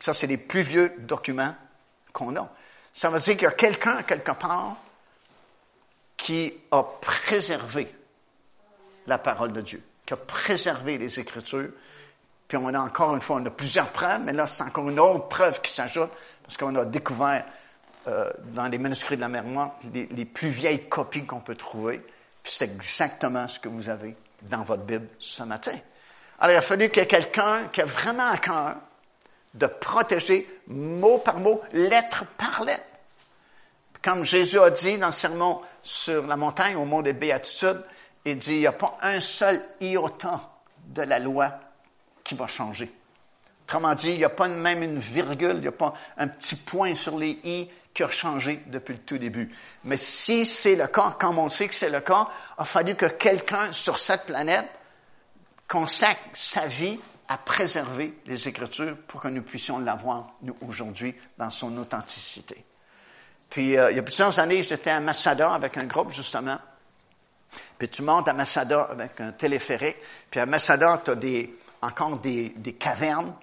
[0.00, 1.54] Ça, c'est les plus vieux documents
[2.12, 2.50] qu'on a.
[2.92, 4.78] Ça veut dire qu'il y a quelqu'un quelque part
[6.16, 7.94] qui a préservé
[9.06, 11.70] la parole de Dieu, qui a préservé les Écritures.
[12.48, 14.98] Puis on a encore une fois, on a plusieurs preuves, mais là, c'est encore une
[14.98, 16.10] autre preuve qui s'ajoute,
[16.42, 17.44] parce qu'on a découvert
[18.08, 22.04] euh, dans les manuscrits de la mer Morte les, plus vieilles copies qu'on peut trouver.
[22.42, 25.76] C'est exactement ce que vous avez dans votre Bible ce matin.
[26.40, 28.76] Alors, il a fallu qu'il y ait quelqu'un qui a vraiment à cœur
[29.54, 32.82] de protéger mot par mot, lettre par lettre.
[34.02, 37.82] Comme Jésus a dit dans le sermon sur la montagne, au mont des Béatitudes,
[38.24, 40.40] il dit, il n'y a pas un seul iota
[40.86, 41.52] de la loi
[42.24, 42.92] qui va changer.
[43.64, 46.56] Autrement dit, il n'y a pas même une virgule, il n'y a pas un petit
[46.56, 49.54] point sur les i qui a changé depuis le tout début.
[49.84, 52.28] Mais si c'est le cas, comme on sait que c'est le cas,
[52.58, 54.68] il a fallu que quelqu'un sur cette planète
[55.68, 61.50] consacre sa vie à préserver les Écritures pour que nous puissions l'avoir, nous, aujourd'hui, dans
[61.50, 62.64] son authenticité.
[63.48, 66.58] Puis, euh, il y a plusieurs années, j'étais à Masada avec un groupe, justement.
[67.78, 69.96] Puis tu montes à Masada avec un téléphérique.
[70.30, 73.34] Puis à Masada, tu as des, encore des, des cavernes.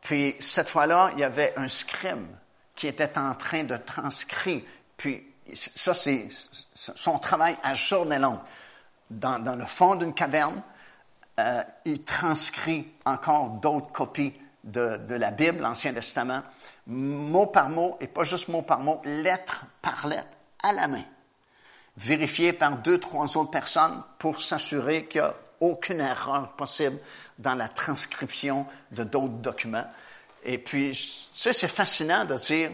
[0.00, 2.26] Puis cette fois-là, il y avait un scribe
[2.74, 4.62] qui était en train de transcrire.
[4.96, 6.28] Puis ça, c'est
[6.74, 8.40] son travail à journée longue.
[9.10, 10.62] Dans, le fond d'une caverne,
[11.38, 14.32] euh, il transcrit encore d'autres copies
[14.64, 16.42] de la Bible, l'Ancien Testament
[16.86, 20.28] mot par mot, et pas juste mot par mot, lettre par lettre,
[20.62, 21.04] à la main,
[21.96, 26.98] vérifié par deux, trois autres personnes pour s'assurer qu'il n'y a aucune erreur possible
[27.38, 29.86] dans la transcription de d'autres documents.
[30.44, 32.70] Et puis, tu c'est fascinant de dire,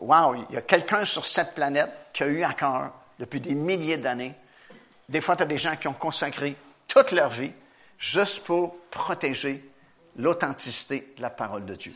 [0.00, 3.54] wow, il y a quelqu'un sur cette planète qui a eu à cœur depuis des
[3.54, 4.34] milliers d'années.
[5.08, 6.56] Des fois, tu as des gens qui ont consacré
[6.88, 7.52] toute leur vie
[7.98, 9.62] juste pour protéger
[10.16, 11.92] l'authenticité de la parole de Dieu.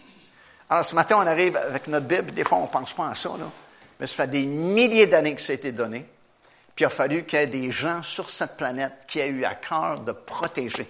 [0.68, 2.32] Alors, ce matin, on arrive avec notre Bible.
[2.32, 3.50] Des fois, on ne pense pas à ça, là.
[3.98, 6.04] Mais ça fait des milliers d'années que ça a été donné.
[6.74, 9.44] Puis il a fallu qu'il y ait des gens sur cette planète qui aient eu
[9.46, 10.86] à cœur de protéger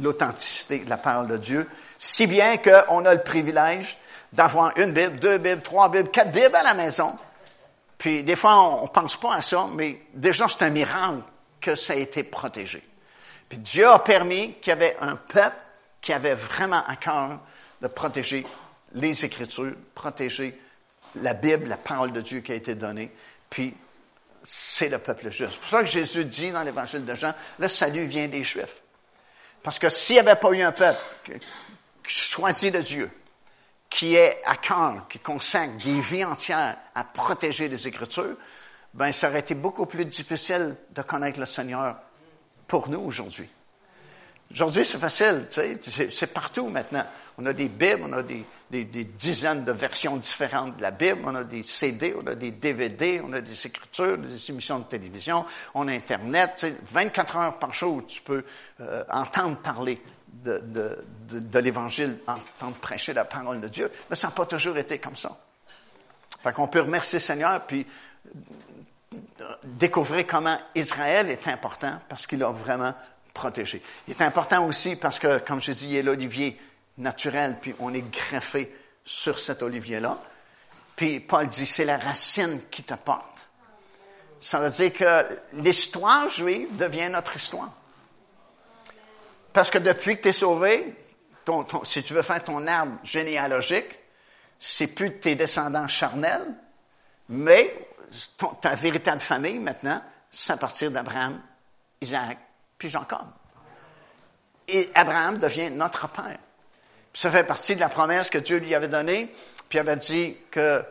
[0.00, 1.68] l'authenticité de la parole de Dieu,
[1.98, 3.98] si bien qu'on a le privilège
[4.32, 7.16] d'avoir une Bible, deux Bibles, trois Bibles, quatre Bibles à la maison.
[7.98, 11.22] Puis des fois, on ne pense pas à ça, mais déjà, c'est un miracle
[11.60, 12.82] que ça a été protégé.
[13.48, 15.56] Puis Dieu a permis qu'il y avait un peuple
[16.00, 17.38] qui avait vraiment à cœur
[17.80, 18.46] de protéger
[18.94, 20.58] les Écritures, protéger
[21.16, 23.12] la Bible, la parole de Dieu qui a été donnée.
[23.48, 23.74] Puis,
[24.42, 25.52] c'est le peuple juste.
[25.52, 28.81] C'est pour ça que Jésus dit dans l'Évangile de Jean, le salut vient des Juifs.
[29.62, 31.00] Parce que s'il n'y avait pas eu un peuple
[32.02, 33.10] choisi de Dieu,
[33.88, 38.36] qui est à cœur, qui consacre des vies entières à protéger les Écritures,
[38.94, 41.96] ben ça aurait été beaucoup plus difficile de connaître le Seigneur
[42.66, 43.48] pour nous aujourd'hui.
[44.52, 47.04] Aujourd'hui, c'est facile, tu sais, c'est partout maintenant.
[47.38, 48.44] On a des Bibles, on a des,
[49.04, 53.22] dizaines de versions différentes de la Bible, on a des CD, on a des DVD,
[53.24, 56.52] on a des écritures, des émissions de télévision, on a Internet.
[56.56, 58.44] Tu sais, 24 heures par jour, tu peux
[58.80, 60.62] euh, entendre parler de,
[61.30, 63.90] de l'Évangile, entendre prêcher la parole de Dieu.
[64.10, 65.38] Mais ça n'a pas toujours été comme ça.
[66.42, 67.86] Fait qu'on peut remercier le Seigneur, puis
[69.40, 72.94] euh, découvrir comment Israël est important parce qu'il a vraiment
[73.32, 73.82] protégé.
[74.06, 76.60] Il est important aussi parce que, comme je dis, il y a l'olivier
[76.98, 78.74] naturel, puis on est greffé
[79.04, 80.18] sur cet olivier-là.
[80.96, 83.48] Puis Paul dit, c'est la racine qui te porte.
[84.38, 87.72] Ça veut dire que l'histoire juive devient notre histoire.
[89.52, 90.96] Parce que depuis que tu es sauvé,
[91.84, 93.98] si tu veux faire ton arbre généalogique,
[94.58, 96.54] c'est plus tes descendants charnels,
[97.28, 97.88] mais
[98.60, 101.40] ta véritable famille maintenant, c'est à partir d'Abraham,
[102.00, 102.38] Isaac,
[102.82, 103.28] puis Jacob.
[104.66, 106.36] Et Abraham devient notre père.
[107.14, 109.32] Ça fait partie de la promesse que Dieu lui avait donnée,
[109.68, 110.84] puis il avait dit que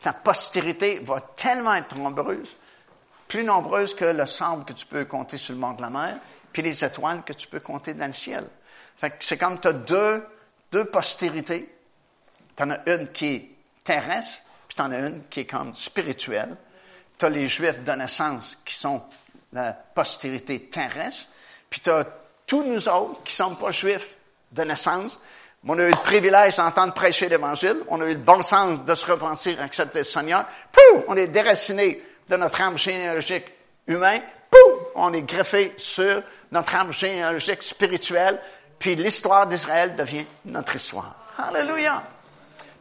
[0.00, 2.56] ta postérité va tellement être nombreuse,
[3.28, 6.16] plus nombreuse que le sable que tu peux compter sur le mont de la mer,
[6.50, 8.46] puis les étoiles que tu peux compter dans le ciel.
[9.20, 10.26] c'est comme tu as deux,
[10.72, 11.76] deux postérités.
[12.56, 13.50] Tu en as une qui est
[13.84, 16.56] terrestre, puis tu en as une qui est comme spirituelle.
[17.18, 19.02] Tu as les Juifs de naissance qui sont
[19.54, 21.30] la postérité terrestre,
[21.70, 22.04] puis tu as
[22.46, 24.16] tous nous autres qui ne sommes pas juifs
[24.52, 25.18] de naissance.
[25.66, 27.78] On a eu le privilège d'entendre prêcher l'Évangile.
[27.88, 30.44] On a eu le bon sens de se repentir, accepter le Seigneur.
[30.70, 31.04] Pouf!
[31.08, 33.46] On est déraciné de notre âme généalogique
[33.86, 34.18] humain.
[34.50, 34.80] Pouf!
[34.94, 38.38] On est greffé sur notre âme généalogique spirituelle.
[38.78, 41.16] Puis l'histoire d'Israël devient notre histoire.
[41.38, 42.02] Alléluia!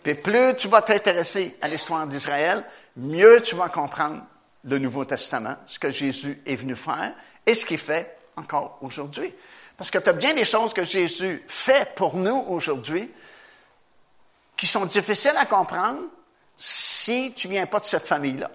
[0.04, 2.64] Puis plus tu vas t'intéresser à l'histoire d'Israël,
[2.98, 4.22] mieux tu vas comprendre
[4.66, 7.14] le Nouveau Testament, ce que Jésus est venu faire
[7.46, 9.34] et ce qu'il fait encore aujourd'hui.
[9.78, 13.12] Parce que tu as bien des choses que Jésus fait pour nous aujourd'hui
[14.56, 16.02] qui sont difficiles à comprendre
[16.56, 18.52] si tu viens pas de cette famille-là.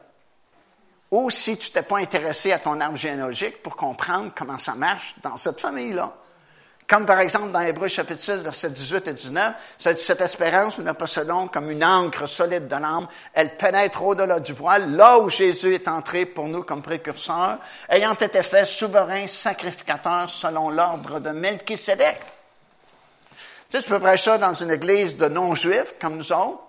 [1.10, 5.14] Ou si tu t'es pas intéressé à ton arbre généalogique pour comprendre comment ça marche
[5.22, 6.14] dans cette famille-là.
[6.88, 10.94] Comme par exemple dans Hébreu chapitre 6, versets 18 et 19, cette espérance, nous la
[10.94, 13.06] possédons comme une encre solide de l'âme.
[13.34, 17.58] Elle pénètre au-delà du voile, là où Jésus est entré pour nous comme précurseur,
[17.90, 22.18] ayant été fait souverain sacrificateur selon l'ordre de Melchisedec.
[23.68, 26.62] Tu sais, tu peux prêcher ça dans une église de non-juifs comme nous autres.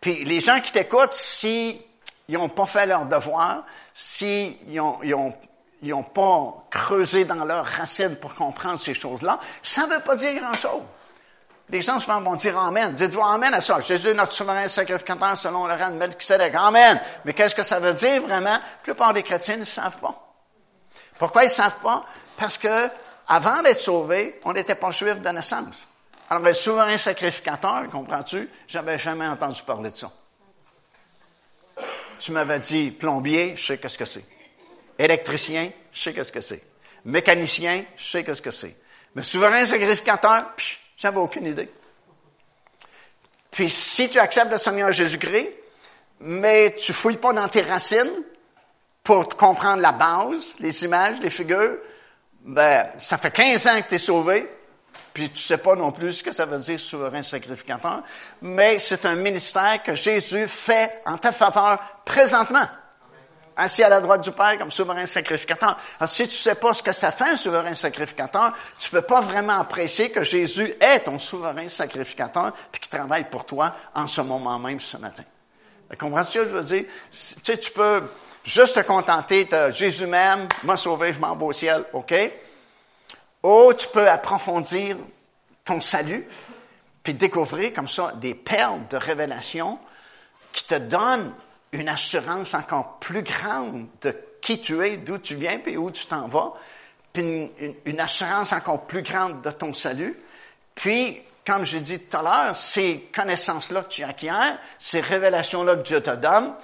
[0.00, 1.80] Puis les gens qui t'écoutent, s'ils
[2.28, 5.34] n'ont pas fait leur devoir, s'ils ont, ont
[5.82, 10.16] ils n'ont pas creusé dans leurs racines pour comprendre ces choses-là, ça ne veut pas
[10.16, 10.82] dire grand-chose.
[11.70, 12.94] Les gens souvent vont dire Amen.
[12.94, 13.80] Dites-vous Amen à ça.
[13.80, 16.54] Jésus notre souverain sacrificateur selon le rang de Melchizedek.
[16.54, 17.00] Amen.
[17.24, 18.50] Mais qu'est-ce que ça veut dire vraiment?
[18.50, 20.14] La plupart des chrétiens ne savent pas.
[21.18, 22.04] Pourquoi ils ne savent pas?
[22.36, 22.88] Parce que,
[23.28, 25.86] avant d'être sauvés, on n'était pas juifs de naissance.
[26.28, 28.48] Alors, le souverain sacrificateur, comprends-tu?
[28.66, 30.10] J'avais jamais entendu parler de ça.
[32.18, 34.24] Tu m'avais dit plombier, je sais qu'est-ce que c'est.
[35.00, 36.62] Électricien, je sais qu'est-ce que c'est.
[37.06, 38.76] Mécanicien, je sais qu'est-ce que c'est.
[39.14, 40.52] Mais souverain sacrificateur,
[40.94, 41.70] j'avais aucune idée.
[43.50, 45.48] Puis si tu acceptes le Seigneur Jésus-Christ,
[46.20, 48.24] mais tu fouilles pas dans tes racines
[49.02, 51.78] pour comprendre la base, les images, les figures,
[52.42, 54.46] ben, ça fait 15 ans que tu es sauvé,
[55.14, 58.02] puis tu sais pas non plus ce que ça veut dire souverain sacrificateur,
[58.42, 62.68] mais c'est un ministère que Jésus fait en ta faveur présentement
[63.56, 65.78] assis à la droite du Père comme souverain sacrificateur.
[65.98, 69.00] Alors, si tu ne sais pas ce que ça fait un souverain sacrificateur, tu ne
[69.00, 73.74] peux pas vraiment apprécier que Jésus est ton souverain sacrificateur puis qu'il travaille pour toi
[73.94, 75.24] en ce moment même, ce matin.
[75.98, 76.84] Comprends ce que je veux dire?
[77.10, 78.02] Tu sais, tu peux
[78.44, 82.14] juste te contenter de Jésus même, m'a sauvé, je m'en vais au ciel, OK?
[83.42, 84.96] Ou tu peux approfondir
[85.64, 86.26] ton salut,
[87.02, 89.78] puis découvrir comme ça des perles de révélation
[90.52, 91.34] qui te donnent
[91.72, 96.06] une assurance encore plus grande de qui tu es, d'où tu viens, puis où tu
[96.06, 96.54] t'en vas,
[97.12, 97.50] puis
[97.84, 100.16] une, assurance encore plus grande de ton salut.
[100.74, 104.30] Puis, comme je dit tout à l'heure, ces connaissances-là que tu acquiers,
[104.78, 106.54] ces révélations-là que Dieu te donne,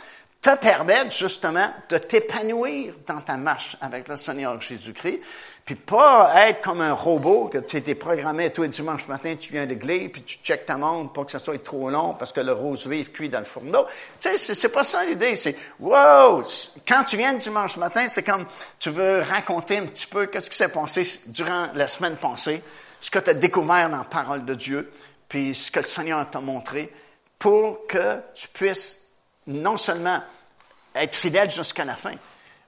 [0.41, 5.21] te permettent justement de t'épanouir dans ta marche avec le Seigneur Jésus-Christ,
[5.67, 9.51] puis pas être comme un robot que tu es programmé tous les dimanches matin, tu
[9.53, 12.33] viens à l'église, puis tu checkes ta montre pour que ça soit trop long parce
[12.33, 13.85] que le rose vif cuit dans le fourneau.
[14.21, 15.35] Tu sais, c'est pas ça l'idée.
[15.35, 16.45] C'est, wow!
[16.87, 18.47] Quand tu viens le dimanche matin, c'est comme
[18.79, 22.63] tu veux raconter un petit peu qu'est-ce qui s'est passé durant la semaine passée,
[23.01, 24.93] ce que tu as découvert dans la parole de Dieu,
[25.29, 26.93] puis ce que le Seigneur t'a montré,
[27.41, 29.01] pour que tu puisses
[29.49, 30.23] non seulement
[30.95, 32.15] être fidèle jusqu'à la fin,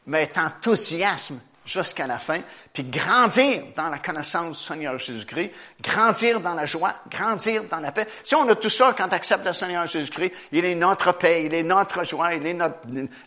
[0.09, 1.39] mais être enthousiasme
[1.69, 2.41] jusqu'à la fin,
[2.73, 5.51] puis grandir dans la connaissance du Seigneur Jésus-Christ,
[5.83, 8.07] grandir dans la joie, grandir dans la paix.
[8.25, 11.45] Si on a tout ça quand tu acceptes le Seigneur Jésus-Christ, il est notre paix,
[11.45, 12.79] il est notre joie, il est notre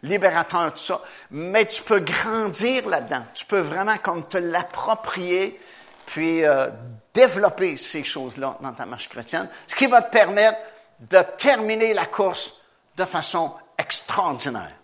[0.02, 1.02] libérateur, tout ça.
[1.30, 3.24] Mais tu peux grandir là-dedans.
[3.34, 5.60] Tu peux vraiment comme te l'approprier,
[6.08, 6.70] puis euh,
[7.14, 10.58] développer ces choses-là dans ta marche chrétienne, ce qui va te permettre
[11.00, 12.56] de terminer la course
[12.98, 14.81] de façon extraordinaire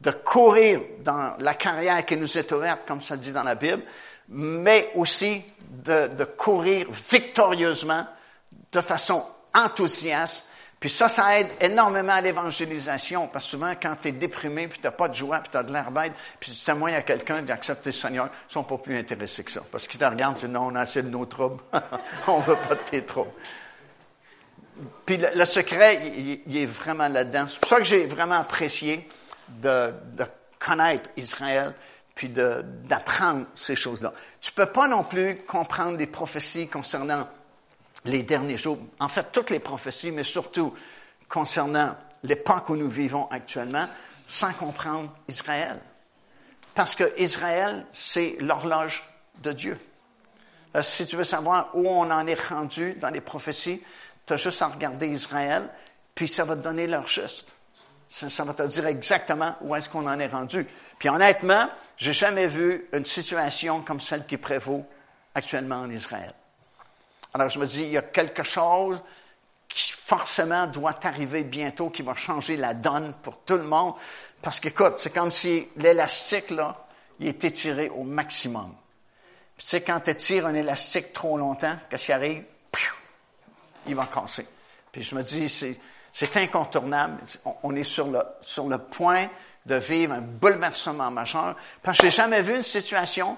[0.00, 3.82] de courir dans la carrière qui nous est ouverte, comme ça dit dans la Bible,
[4.28, 8.06] mais aussi de, de courir victorieusement,
[8.72, 9.24] de façon
[9.54, 10.44] enthousiaste.
[10.80, 14.78] Puis ça, ça aide énormément à l'évangélisation, parce que souvent, quand tu es déprimé, puis
[14.78, 17.02] tu n'as pas de joie, puis tu as de l'air bête, puis tu témoignes à
[17.02, 19.62] quelqu'un d'accepter le Seigneur, ils sont pas plus intéressés que ça.
[19.72, 21.60] Parce qu'ils te regardent et disent, non, on a assez de nos troubles,
[22.28, 23.32] on veut pas de tes troubles.
[25.04, 26.00] Puis le, secret,
[26.46, 27.46] il, est vraiment là-dedans.
[27.48, 29.08] C'est pour ça que j'ai vraiment apprécié
[29.60, 29.92] de,
[30.58, 31.72] connaître Israël,
[32.14, 34.12] puis d'apprendre ces choses-là.
[34.40, 37.28] Tu peux pas non plus comprendre les prophéties concernant
[38.04, 40.74] les derniers jours, en fait toutes les prophéties, mais surtout
[41.28, 43.86] concernant l'époque où nous vivons actuellement,
[44.26, 45.78] sans comprendre Israël.
[46.74, 49.02] Parce que Israël, c'est l'horloge
[49.42, 49.78] de Dieu.
[50.80, 53.82] si tu veux savoir où on en est rendu dans les prophéties,
[54.26, 55.68] tu as juste à regarder Israël,
[56.14, 57.54] puis ça va te donner leur juste.
[58.08, 60.66] Ça, va te dire exactement où est-ce qu'on en est rendu.
[60.98, 64.86] Puis honnêtement, j'ai jamais vu une situation comme celle qui prévaut
[65.34, 66.32] actuellement en Israël.
[67.34, 69.00] Alors je me dis, il y a quelque chose
[69.68, 73.94] qui forcément doit arriver bientôt, qui va changer la donne pour tout le monde.
[74.40, 76.86] Parce qu'écoute, c'est comme si l'élastique, là,
[77.20, 78.74] il est étiré au maximum.
[79.58, 82.44] tu sais, quand tu étires un élastique trop longtemps, qu'est-ce qui arrive?
[83.86, 84.46] Il va casser.
[84.92, 85.78] Puis je me dis, c'est
[86.36, 87.18] incontournable.
[87.62, 89.28] On est sur le, sur le point
[89.66, 91.54] de vivre un bouleversement majeur.
[91.82, 93.36] Parce que j'ai jamais vu une situation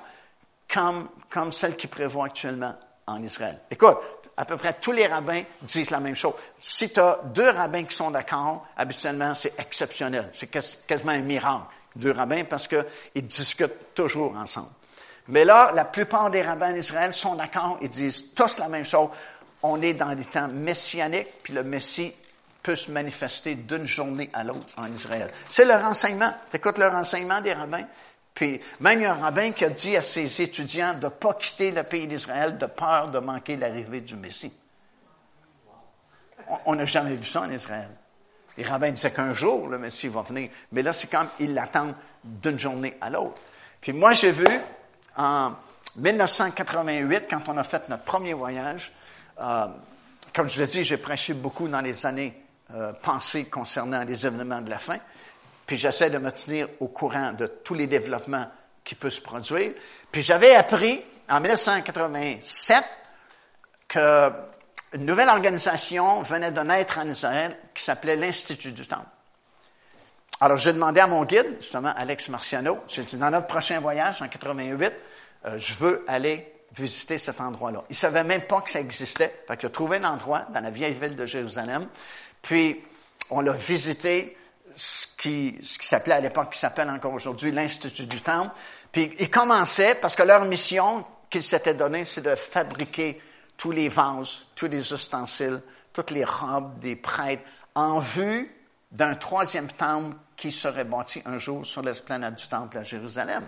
[0.72, 2.74] comme, comme celle qui prévoit actuellement
[3.07, 3.59] en Israël.
[3.70, 3.99] Écoute,
[4.37, 6.35] à peu près tous les rabbins disent la même chose.
[6.59, 10.31] Si tu as deux rabbins qui sont d'accord, habituellement, c'est exceptionnel.
[10.33, 10.47] C'est
[10.87, 11.64] quasiment un miracle.
[11.97, 14.70] Deux rabbins parce qu'ils discutent toujours ensemble.
[15.28, 17.78] Mais là, la plupart des rabbins d'Israël sont d'accord.
[17.83, 19.09] Ils disent tous la même chose.
[19.62, 22.14] On est dans des temps messianiques, puis le Messie
[22.62, 25.30] peut se manifester d'une journée à l'autre en Israël.
[25.48, 26.32] C'est leur enseignement.
[26.50, 27.84] Tu écoutes leur enseignement des rabbins.
[28.34, 31.11] Puis même il y a un rabbin qui a dit à ses étudiants de ne
[31.11, 34.52] pas quitter le pays d'Israël de peur de manquer l'arrivée du Messie.
[36.66, 37.90] On n'a jamais vu ça en Israël.
[38.56, 41.94] Les rabbins disaient qu'un jour le Messie va venir, mais là c'est comme ils l'attendent
[42.24, 43.40] d'une journée à l'autre.
[43.80, 44.46] Puis moi j'ai vu
[45.16, 45.52] en
[45.96, 48.92] 1988, quand on a fait notre premier voyage,
[49.40, 49.66] euh,
[50.34, 52.34] comme je l'ai dit, j'ai prêché beaucoup dans les années
[52.74, 54.98] euh, passées concernant les événements de la fin
[55.70, 58.44] puis j'essaie de me tenir au courant de tous les développements
[58.82, 59.70] qui peuvent se produire.
[60.10, 62.84] Puis j'avais appris en 1987
[63.86, 69.06] qu'une nouvelle organisation venait de naître en Israël qui s'appelait l'Institut du Temple.
[70.40, 74.22] Alors j'ai demandé à mon guide, justement Alex Marciano, j'ai dit dans notre prochain voyage
[74.22, 74.92] en 88,
[75.44, 77.84] euh, je veux aller visiter cet endroit-là.
[77.90, 79.44] Il savait même pas que ça existait.
[79.46, 81.86] Fait que j'ai trouvé un endroit dans la vieille ville de Jérusalem.
[82.43, 82.80] Puis
[83.30, 84.36] on l'a visité
[84.74, 88.51] ce qui, ce qui s'appelait à l'époque, qui s'appelle encore aujourd'hui l'Institut du Temple.
[88.93, 93.20] Puis ils commençaient, parce que leur mission qu'ils s'étaient donnée, c'est de fabriquer
[93.57, 95.61] tous les vases, tous les ustensiles,
[95.93, 97.43] toutes les robes des prêtres,
[97.74, 98.51] en vue
[98.91, 103.45] d'un troisième temple qui serait bâti un jour sur l'esplanade du temple à Jérusalem.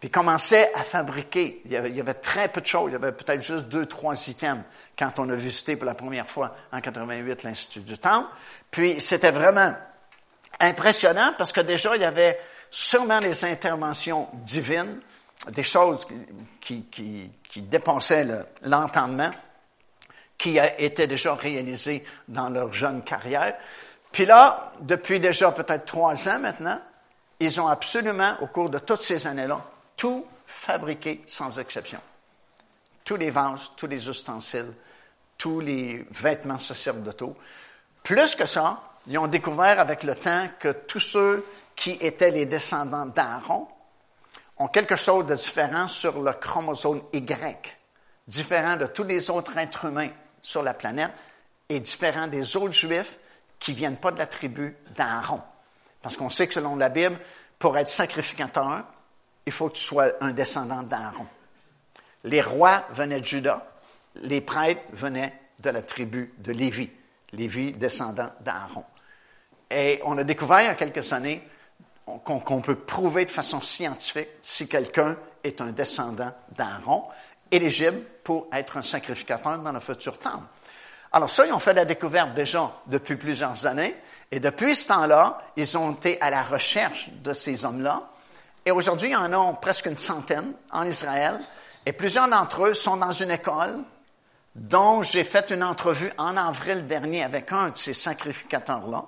[0.00, 1.60] Puis ils commençaient à fabriquer.
[1.64, 2.90] Il y, avait, il y avait très peu de choses.
[2.90, 4.62] Il y avait peut-être juste deux, trois items
[4.96, 8.28] quand on a visité pour la première fois en 88 l'Institut du Temple.
[8.70, 9.74] Puis c'était vraiment
[10.60, 12.38] impressionnant parce que déjà, il y avait
[12.70, 15.00] sûrement des interventions divines,
[15.48, 16.06] des choses
[16.60, 18.26] qui, qui, qui dépassaient
[18.62, 19.30] l'entendement,
[20.36, 23.56] qui étaient déjà réalisées dans leur jeune carrière.
[24.12, 26.80] Puis là, depuis déjà peut-être trois ans maintenant,
[27.40, 29.60] ils ont absolument, au cours de toutes ces années-là,
[29.98, 32.00] tout fabriqué sans exception.
[33.04, 34.72] Tous les vases, tous les ustensiles,
[35.36, 37.36] tous les vêtements sacerdotaux.
[38.02, 41.46] Plus que ça, ils ont découvert avec le temps que tous ceux
[41.76, 43.68] qui étaient les descendants d'Aaron
[44.56, 47.76] ont quelque chose de différent sur le chromosome Y,
[48.26, 51.12] différent de tous les autres êtres humains sur la planète
[51.68, 53.18] et différent des autres juifs
[53.58, 55.42] qui ne viennent pas de la tribu d'Aaron.
[56.02, 57.18] Parce qu'on sait que selon la Bible,
[57.58, 58.84] pour être sacrificateur,
[59.48, 61.26] il faut que tu sois un descendant d'Aaron.
[62.24, 63.66] Les rois venaient de Juda,
[64.16, 66.90] les prêtres venaient de la tribu de Lévi,
[67.32, 68.84] Lévi descendant d'Aaron.
[69.70, 71.46] Et on a découvert il y a quelques années
[72.24, 77.04] qu'on peut prouver de façon scientifique si quelqu'un est un descendant d'Aaron,
[77.50, 80.44] éligible pour être un sacrificateur dans le futur temple.
[81.10, 83.94] Alors ça, ils ont fait la découverte déjà depuis plusieurs années,
[84.30, 88.10] et depuis ce temps-là, ils ont été à la recherche de ces hommes-là,
[88.68, 91.40] et aujourd'hui, il y en a presque une centaine en Israël,
[91.86, 93.78] et plusieurs d'entre eux sont dans une école
[94.54, 99.06] dont j'ai fait une entrevue en avril dernier avec un de ces sacrificateurs-là,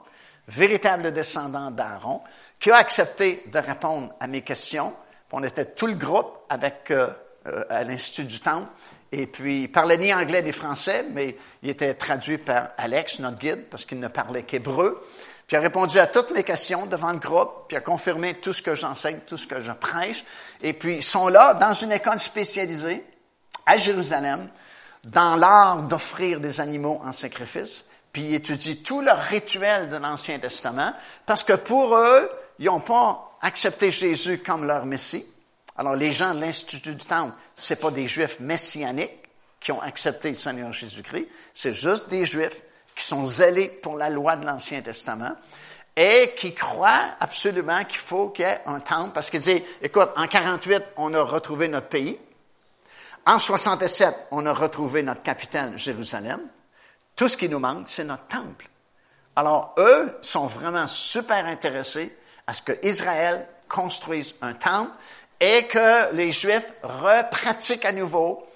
[0.48, 2.22] véritable descendant d'Aaron,
[2.58, 4.94] qui a accepté de répondre à mes questions.
[5.30, 7.08] On était tout le groupe avec, euh,
[7.46, 8.66] euh, à l'Institut du Temple.
[9.12, 13.36] Et puis, il parlait ni anglais ni français, mais il était traduit par Alex, notre
[13.36, 15.06] guide, parce qu'il ne parlait qu'hébreu.
[15.50, 18.62] Puis a répondu à toutes mes questions devant le groupe, puis a confirmé tout ce
[18.62, 20.24] que j'enseigne, tout ce que je prêche.
[20.62, 23.04] Et puis, ils sont là dans une école spécialisée
[23.66, 24.48] à Jérusalem,
[25.02, 30.38] dans l'art d'offrir des animaux en sacrifice puis ils étudient tout leur rituel de l'Ancien
[30.38, 30.92] Testament,
[31.26, 35.24] parce que pour eux, ils n'ont pas accepté Jésus comme leur Messie.
[35.76, 39.28] Alors les gens de l'Institut du Temple, ce pas des Juifs messianiques
[39.60, 42.62] qui ont accepté le Seigneur Jésus-Christ, c'est juste des Juifs
[43.00, 45.32] qui sont zélés pour la loi de l'Ancien Testament
[45.96, 50.10] et qui croient absolument qu'il faut qu'il y ait un temple, parce qu'ils disent, écoute,
[50.16, 52.18] en 48, on a retrouvé notre pays.
[53.26, 56.40] En 67, on a retrouvé notre capitale, Jérusalem.
[57.16, 58.68] Tout ce qui nous manque, c'est notre temple.
[59.34, 64.92] Alors, eux sont vraiment super intéressés à ce que Israël construise un temple
[65.38, 68.46] et que les Juifs repratiquent à nouveau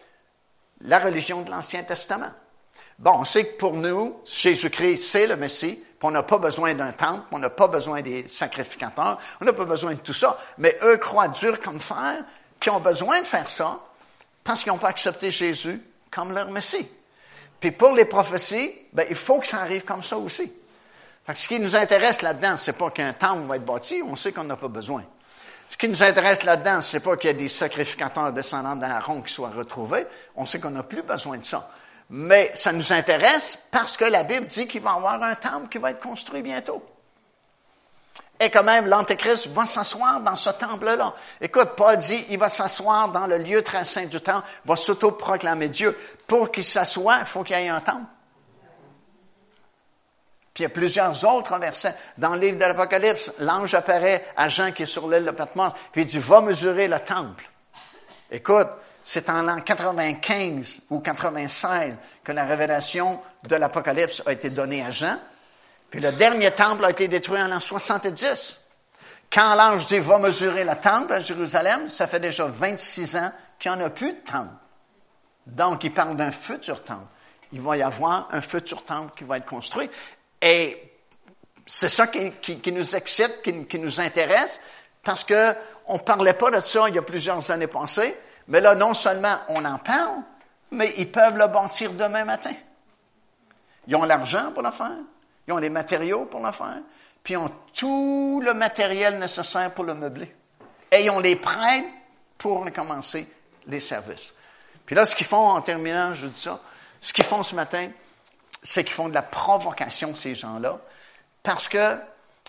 [0.83, 2.33] la religion de l'Ancien Testament.
[2.99, 6.93] Bon, on sait que pour nous, Jésus-Christ, c'est le Messie, on n'a pas besoin d'un
[6.93, 10.77] temple, on n'a pas besoin des sacrificateurs, on n'a pas besoin de tout ça, mais
[10.83, 12.23] eux croient dur comme fer,
[12.61, 13.81] qui ont besoin de faire ça,
[14.45, 16.87] parce qu'ils n'ont pas accepté Jésus comme leur Messie.
[17.59, 20.53] Puis pour les prophéties, ben, il faut que ça arrive comme ça aussi.
[21.35, 24.45] ce qui nous intéresse là-dedans, c'est pas qu'un temple va être bâti, on sait qu'on
[24.45, 25.05] n'a pas besoin.
[25.71, 29.33] Ce qui nous intéresse là-dedans, c'est pas qu'il y ait des sacrificateurs descendants d'Aaron qui
[29.33, 31.71] soient retrouvés, on sait qu'on n'a plus besoin de ça.
[32.11, 35.69] Mais ça nous intéresse parce que la Bible dit qu'il va y avoir un temple
[35.69, 36.85] qui va être construit bientôt.
[38.41, 41.15] Et quand même, l'Antéchrist va s'asseoir dans ce temple-là.
[41.41, 45.69] Écoute, Paul dit, il va s'asseoir dans le lieu très saint du temple, va s'auto-proclamer
[45.69, 45.97] Dieu.
[46.27, 48.07] Pour qu'il s'assoie, il faut qu'il y ait un temple.
[50.53, 51.95] Puis il y a plusieurs autres versets.
[52.19, 56.03] Dans le de l'Apocalypse, l'ange apparaît à Jean qui est sur l'île de Patmos, puis
[56.03, 57.51] il dit, va mesurer le temple.
[58.31, 58.69] Écoute,
[59.07, 64.91] c'est en l'an 95 ou 96 que la révélation de l'Apocalypse a été donnée à
[64.91, 65.19] Jean.
[65.91, 68.63] Puis le dernier temple a été détruit en l'an 70.
[69.31, 73.73] Quand l'ange dit va mesurer le temple à Jérusalem, ça fait déjà 26 ans qu'il
[73.73, 74.55] n'y en a plus de temple.
[75.47, 77.07] Donc, il parle d'un futur temple.
[77.53, 79.91] Il va y avoir un futur temple qui va être construit.
[80.41, 80.95] Et
[81.67, 84.63] c'est ça qui, nous excite, qui, qui, nous intéresse,
[85.03, 88.17] parce qu'on ne parlait pas de ça il y a plusieurs années passées,
[88.49, 90.23] mais là, non seulement on en parle,
[90.71, 92.55] mais ils peuvent le bâtir demain matin.
[93.87, 94.99] Ils ont l'argent pour le faire.
[95.47, 96.81] Ils ont les matériaux pour le faire,
[97.23, 100.35] puis ils ont tout le matériel nécessaire pour le meubler.
[100.91, 101.85] Et ils ont les prêts
[102.39, 103.29] pour commencer
[103.67, 104.33] les services.
[104.87, 106.61] Puis là, ce qu'ils font en terminant, je dis ça,
[107.01, 107.89] ce qu'ils font ce matin,
[108.63, 110.79] c'est qu'ils font de la provocation, ces gens-là,
[111.43, 111.99] parce que,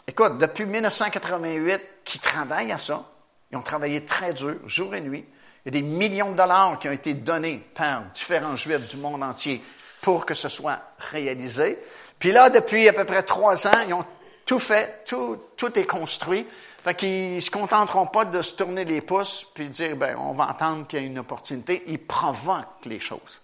[0.08, 3.04] écoute, depuis 1988, qu'ils travaillent à ça,
[3.52, 5.26] ils ont travaillé très dur, jour et nuit.
[5.66, 8.97] Il y a des millions de dollars qui ont été donnés par différents juifs du
[8.97, 9.63] monde entier
[10.01, 10.80] pour que ce soit
[11.11, 11.80] réalisé.
[12.20, 14.05] Puis là, depuis à peu près trois ans, ils ont
[14.45, 16.45] tout fait, tout, tout est construit.
[16.84, 20.49] Fait qu'ils se contenteront pas de se tourner les pouces puis dire, ben, on va
[20.49, 21.84] entendre qu'il y a une opportunité.
[21.88, 23.41] Ils provoquent les choses.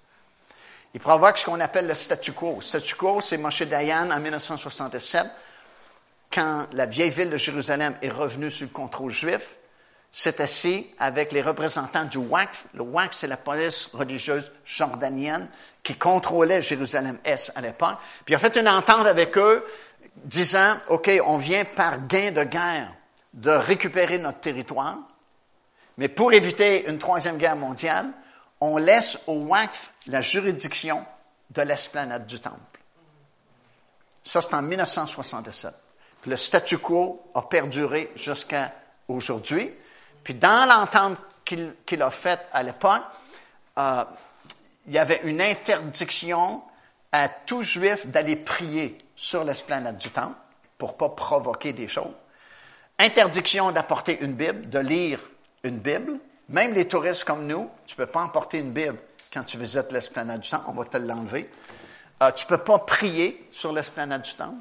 [0.93, 2.57] Ils provoquent ce qu'on appelle le statu quo.
[2.57, 5.26] Le statu quo, c'est Moshe Dayan en 1967,
[6.32, 9.57] quand la vieille ville de Jérusalem est revenue sous le contrôle juif,
[10.12, 12.66] s'est assis avec les représentants du WACF.
[12.74, 15.47] Le WACF, c'est la police religieuse jordanienne
[15.84, 17.97] qui contrôlait Jérusalem-Est à l'époque.
[18.26, 19.66] Puis il a fait une entente avec eux
[20.16, 22.93] disant, OK, on vient par gain de guerre
[23.34, 24.97] de récupérer notre territoire,
[25.97, 28.07] mais pour éviter une troisième guerre mondiale,
[28.59, 31.05] on laisse au WACF la juridiction
[31.49, 32.57] de l'esplanade du Temple.
[34.24, 35.74] Ça, c'est en 1967.
[36.22, 38.74] Puis le statu quo a perduré jusqu'à
[39.07, 39.74] aujourd'hui.
[40.24, 43.01] Puis dans l'entente qu'il a faite à l'époque,
[43.78, 44.03] euh,
[44.88, 46.61] il y avait une interdiction
[47.11, 50.36] à tout juif d'aller prier sur l'esplanade du temple
[50.78, 52.13] pour pas provoquer des choses.
[52.97, 55.19] Interdiction d'apporter une Bible, de lire
[55.63, 56.19] une Bible.
[56.49, 58.97] Même les touristes comme nous, tu peux pas emporter une Bible
[59.34, 61.49] quand tu visites l'esplanade du temple, on va te l'enlever.
[62.22, 64.57] Euh, tu peux pas prier sur l'esplanade du temple.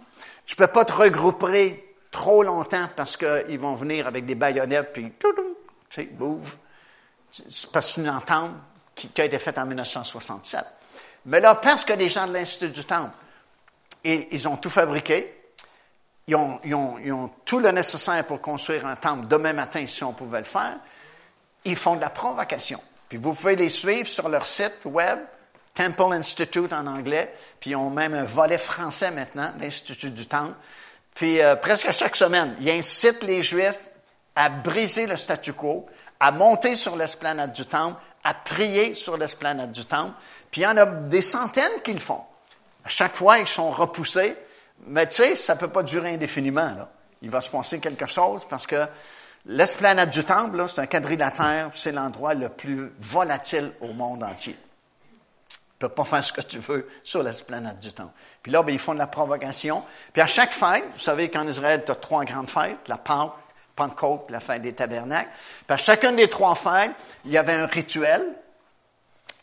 [0.46, 5.12] Tu peux pas te regrouper trop longtemps parce qu'ils vont venir avec des baïonnettes puis
[5.18, 5.28] tu
[5.90, 6.56] sais, bouffe.
[7.72, 8.52] Parce que c'est une entente
[8.94, 10.64] qui, a été faite en 1967.
[11.26, 13.11] Mais là, parce que les gens de l'Institut du Temple,
[14.04, 15.52] ils, ont tout fabriqué,
[16.26, 20.44] ils ont, tout le nécessaire pour construire un temple demain matin si on pouvait le
[20.44, 20.76] faire,
[21.64, 22.80] ils font de la provocation.
[23.08, 25.18] Puis vous pouvez les suivre sur leur site web,
[25.74, 30.54] Temple Institute en anglais, puis ils ont même un volet français maintenant, l'Institut du Temple.
[31.20, 33.90] Puis euh, presque chaque semaine, ils incitent les Juifs
[34.34, 35.84] à briser le statu quo,
[36.18, 40.14] à monter sur l'esplanade du Temple, à prier sur l'esplanade du temple.
[40.50, 42.22] Puis il y en a des centaines qui le font.
[42.86, 44.34] À chaque fois, ils sont repoussés.
[44.86, 46.88] Mais tu sais, ça ne peut pas durer indéfiniment.
[47.20, 48.86] Il va se passer quelque chose parce que
[49.44, 54.56] l'esplanade du temple, c'est un quadrilatère, c'est l'endroit le plus volatile au monde entier.
[55.80, 58.12] Peux pas faire ce que tu veux sur l'esplanade du temple.
[58.42, 59.82] Puis là, ben, ils font de la provocation.
[60.12, 63.32] Puis à chaque fête, vous savez qu'en Israël, tu as trois grandes fêtes, la Pâque,
[63.74, 65.30] Pentecôte, la fête des tabernacles.
[65.66, 66.92] Puis à chacune des trois fêtes,
[67.24, 68.22] il y avait un rituel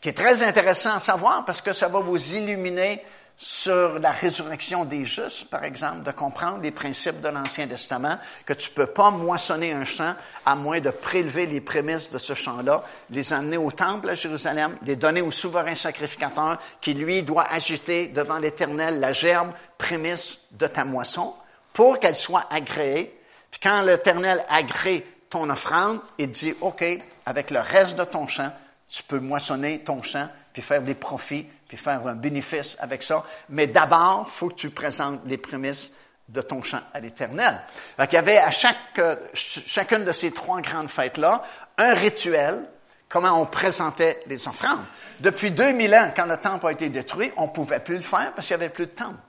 [0.00, 3.04] qui est très intéressant à savoir parce que ça va vous illuminer
[3.40, 8.52] sur la résurrection des justes, par exemple, de comprendre les principes de l'Ancien Testament, que
[8.52, 10.12] tu ne peux pas moissonner un champ
[10.44, 14.76] à moins de prélever les prémices de ce champ-là, les amener au temple à Jérusalem,
[14.82, 20.66] les donner au souverain sacrificateur qui, lui, doit agiter devant l'Éternel la gerbe prémisse de
[20.66, 21.32] ta moisson
[21.72, 23.16] pour qu'elle soit agréée.
[23.52, 26.84] Puis quand l'Éternel agrée ton offrande, il dit, OK,
[27.24, 28.50] avec le reste de ton champ,
[28.88, 33.24] tu peux moissonner ton champ puis faire des profits puis faire un bénéfice avec ça.
[33.50, 35.92] Mais d'abord, il faut que tu présentes les prémices
[36.28, 37.60] de ton chant à l'Éternel.
[37.98, 39.00] Il y avait à chaque,
[39.34, 41.42] chacune de ces trois grandes fêtes-là
[41.76, 42.64] un rituel,
[43.08, 44.84] comment on présentait les offrandes.
[45.20, 48.32] Depuis 2000 ans, quand le temple a été détruit, on ne pouvait plus le faire
[48.34, 49.20] parce qu'il n'y avait plus de temple.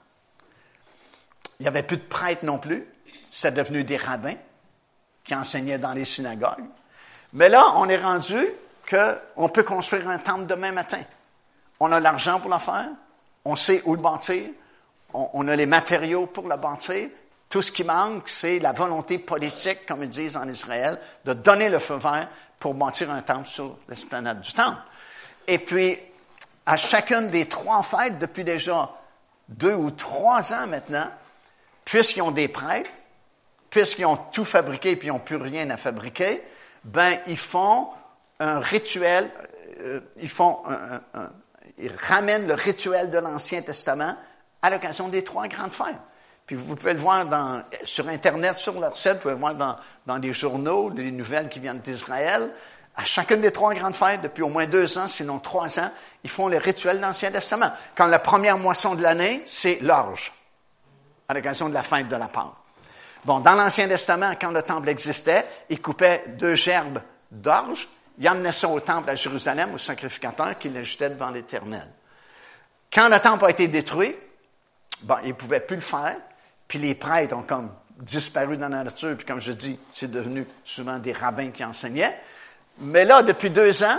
[1.58, 2.86] Il n'y avait plus de prêtres non plus.
[3.30, 4.36] C'est devenu des rabbins
[5.24, 6.64] qui enseignaient dans les synagogues.
[7.32, 8.46] Mais là, on est rendu
[8.90, 11.00] qu'on peut construire un temple demain matin.
[11.78, 12.88] On a l'argent pour le faire,
[13.44, 14.50] on sait où le bâtir,
[15.14, 17.08] on, a les matériaux pour le bâtir.
[17.48, 21.68] Tout ce qui manque, c'est la volonté politique, comme ils disent en Israël, de donner
[21.68, 22.28] le feu vert
[22.58, 24.78] pour bâtir un temple sur l'esplanade du temple.
[25.48, 25.98] Et puis,
[26.66, 28.90] à chacune des trois fêtes, depuis déjà
[29.48, 31.08] deux ou trois ans maintenant,
[31.84, 32.90] puisqu'ils ont des prêtres,
[33.68, 36.42] puisqu'ils ont tout fabriqué et puis ils n'ont plus rien à fabriquer,
[36.84, 37.88] ben, ils font
[38.40, 39.30] un rituel,
[39.80, 41.30] euh, ils font un,
[41.78, 44.16] il ramène le rituel de l'Ancien Testament
[44.62, 45.96] à l'occasion des trois grandes fêtes.
[46.46, 49.54] Puis vous pouvez le voir dans, sur Internet, sur leur site, vous pouvez le voir
[49.54, 49.76] dans,
[50.06, 52.50] dans les journaux, les nouvelles qui viennent d'Israël.
[52.96, 55.90] À chacune des trois grandes fêtes, depuis au moins deux ans, sinon trois ans,
[56.24, 57.70] ils font le rituel de l'Ancien Testament.
[57.94, 60.32] Quand la première moisson de l'année, c'est l'orge,
[61.28, 62.46] à l'occasion de la fête de la Pâque.
[63.24, 67.88] Bon, dans l'Ancien Testament, quand le temple existait, ils coupaient deux gerbes d'orge,
[68.20, 71.88] il amenait ça au temple à Jérusalem, au sacrificateur, qui le jetait devant l'Éternel.
[72.92, 74.14] Quand le temple a été détruit,
[75.02, 76.16] bon, il ne pouvait plus le faire,
[76.68, 80.46] puis les prêtres ont comme disparu dans la nature, puis comme je dis, c'est devenu
[80.64, 82.14] souvent des rabbins qui enseignaient.
[82.78, 83.98] Mais là, depuis deux ans,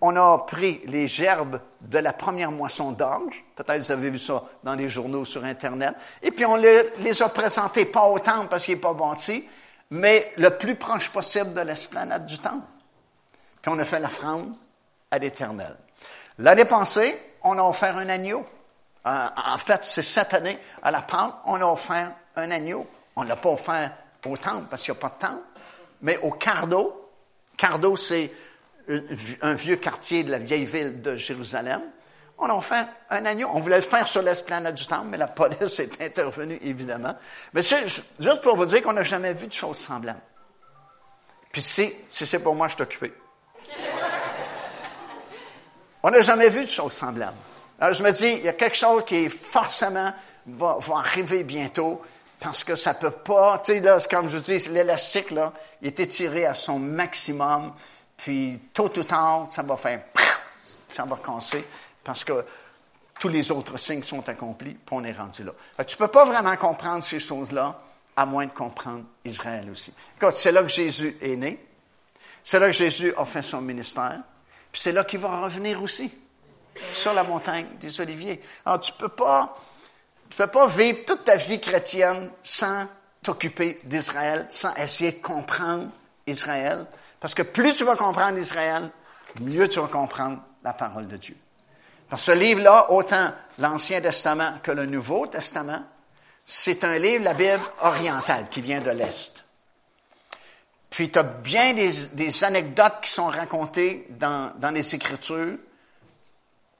[0.00, 4.42] on a pris les gerbes de la première moisson d'orge, peut-être vous avez vu ça
[4.64, 8.64] dans les journaux sur Internet, et puis on les, a présentés pas au temple parce
[8.64, 9.48] qu'il n'est pas bâti,
[9.90, 12.66] mais le plus proche possible de l'esplanade du temple
[13.64, 14.54] qu'on a fait l'offrande
[15.10, 15.76] à l'Éternel.
[16.38, 18.44] L'année passée, on a offert un agneau.
[19.06, 22.86] Euh, en fait, c'est cette année, à la Pâque, on a offert un agneau.
[23.16, 23.92] On ne l'a pas offert
[24.26, 25.42] au temple parce qu'il n'y a pas de temple,
[26.02, 27.10] mais au Cardo.
[27.56, 28.32] Cardo, c'est
[29.42, 31.82] un vieux quartier de la vieille ville de Jérusalem.
[32.38, 33.48] On a offert un agneau.
[33.52, 37.14] On voulait le faire sur l'esplanade du temple, mais la police est intervenue, évidemment.
[37.52, 40.20] Mais c'est juste pour vous dire qu'on n'a jamais vu de choses semblables.
[41.52, 43.12] Puis si, si c'est pour moi, je suis.
[46.02, 47.36] On n'a jamais vu de choses semblables.
[47.80, 50.12] Alors je me dis, il y a quelque chose qui forcément
[50.46, 52.02] va, arriver bientôt
[52.40, 55.88] parce que ça peut pas, tu sais, là, comme je vous dis, l'élastique, là, il
[55.88, 57.72] est étiré à son maximum,
[58.16, 60.02] puis tôt ou tard, ça va faire,
[60.88, 61.64] ça va casser
[62.02, 62.44] parce que
[63.20, 65.52] tous les autres signes sont accomplis, puis on est rendu là.
[65.86, 67.80] tu ne peux pas vraiment comprendre ces choses-là
[68.16, 69.94] à moins de comprendre Israël aussi.
[70.30, 71.64] C'est là que Jésus est né.
[72.42, 74.18] C'est là que Jésus a fait son ministère.
[74.72, 76.10] Puis c'est là qu'il va revenir aussi,
[76.90, 78.40] sur la montagne des Oliviers.
[78.64, 79.56] Alors, tu peux pas,
[80.30, 82.86] tu peux pas vivre toute ta vie chrétienne sans
[83.22, 85.88] t'occuper d'Israël, sans essayer de comprendre
[86.26, 86.86] Israël.
[87.20, 88.90] Parce que plus tu vas comprendre Israël,
[89.40, 91.36] mieux tu vas comprendre la parole de Dieu.
[92.10, 95.82] Dans ce livre-là, autant l'Ancien Testament que le Nouveau Testament,
[96.44, 99.41] c'est un livre, la Bible orientale, qui vient de l'Est.
[100.92, 105.56] Puis tu as bien des, anecdotes qui sont racontées dans, les Écritures.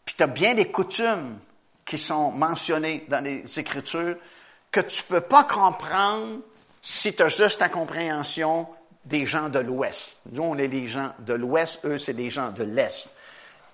[0.04, 1.38] Puis tu as bien des coutumes
[1.86, 4.16] qui sont mentionnées dans les Écritures
[4.70, 6.40] que tu ne peux pas comprendre
[6.82, 8.68] si tu as juste ta compréhension
[9.06, 10.18] des gens de l'Ouest.
[10.30, 13.16] Nous, on est les gens de l'Ouest, eux, c'est les gens de l'Est.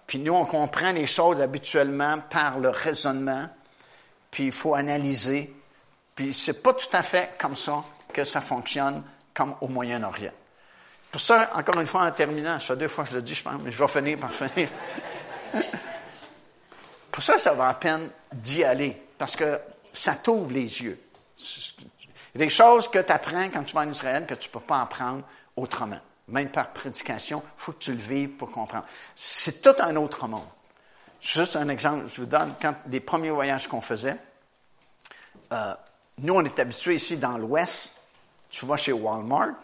[0.06, 3.48] Puis nous, on comprend les choses habituellement par le raisonnement,
[4.30, 5.52] puis il faut analyser.
[6.14, 7.82] Puis c'est pas tout à fait comme ça
[8.12, 9.02] que ça fonctionne
[9.38, 10.32] comme au Moyen-Orient.
[11.12, 13.36] Pour ça, encore une fois, en terminant, ça fait deux fois que je le dis,
[13.36, 14.68] je pense, mais je vais finir par finir.
[17.12, 19.60] Pour ça, ça va à peine d'y aller, parce que
[19.92, 21.00] ça t'ouvre les yeux.
[21.38, 24.48] Il y a des choses que tu apprends quand tu vas en Israël que tu
[24.48, 25.22] ne peux pas apprendre
[25.56, 25.98] autrement.
[26.28, 28.84] Même par prédication, il faut que tu le vives pour comprendre.
[29.14, 30.46] C'est tout un autre monde.
[31.20, 34.16] Juste un exemple, je vous donne, quand les premiers voyages qu'on faisait,
[35.52, 35.74] euh,
[36.18, 37.94] nous, on est habitués ici dans l'Ouest
[38.48, 39.54] tu vas chez Walmart,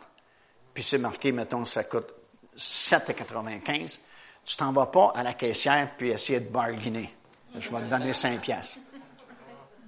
[0.72, 2.12] puis c'est marqué, mettons, ça coûte
[2.56, 3.98] 7,95.
[4.44, 7.14] Tu t'en vas pas à la caissière puis essayer de bargainer.
[7.56, 8.78] Je vais te donner 5 piastres.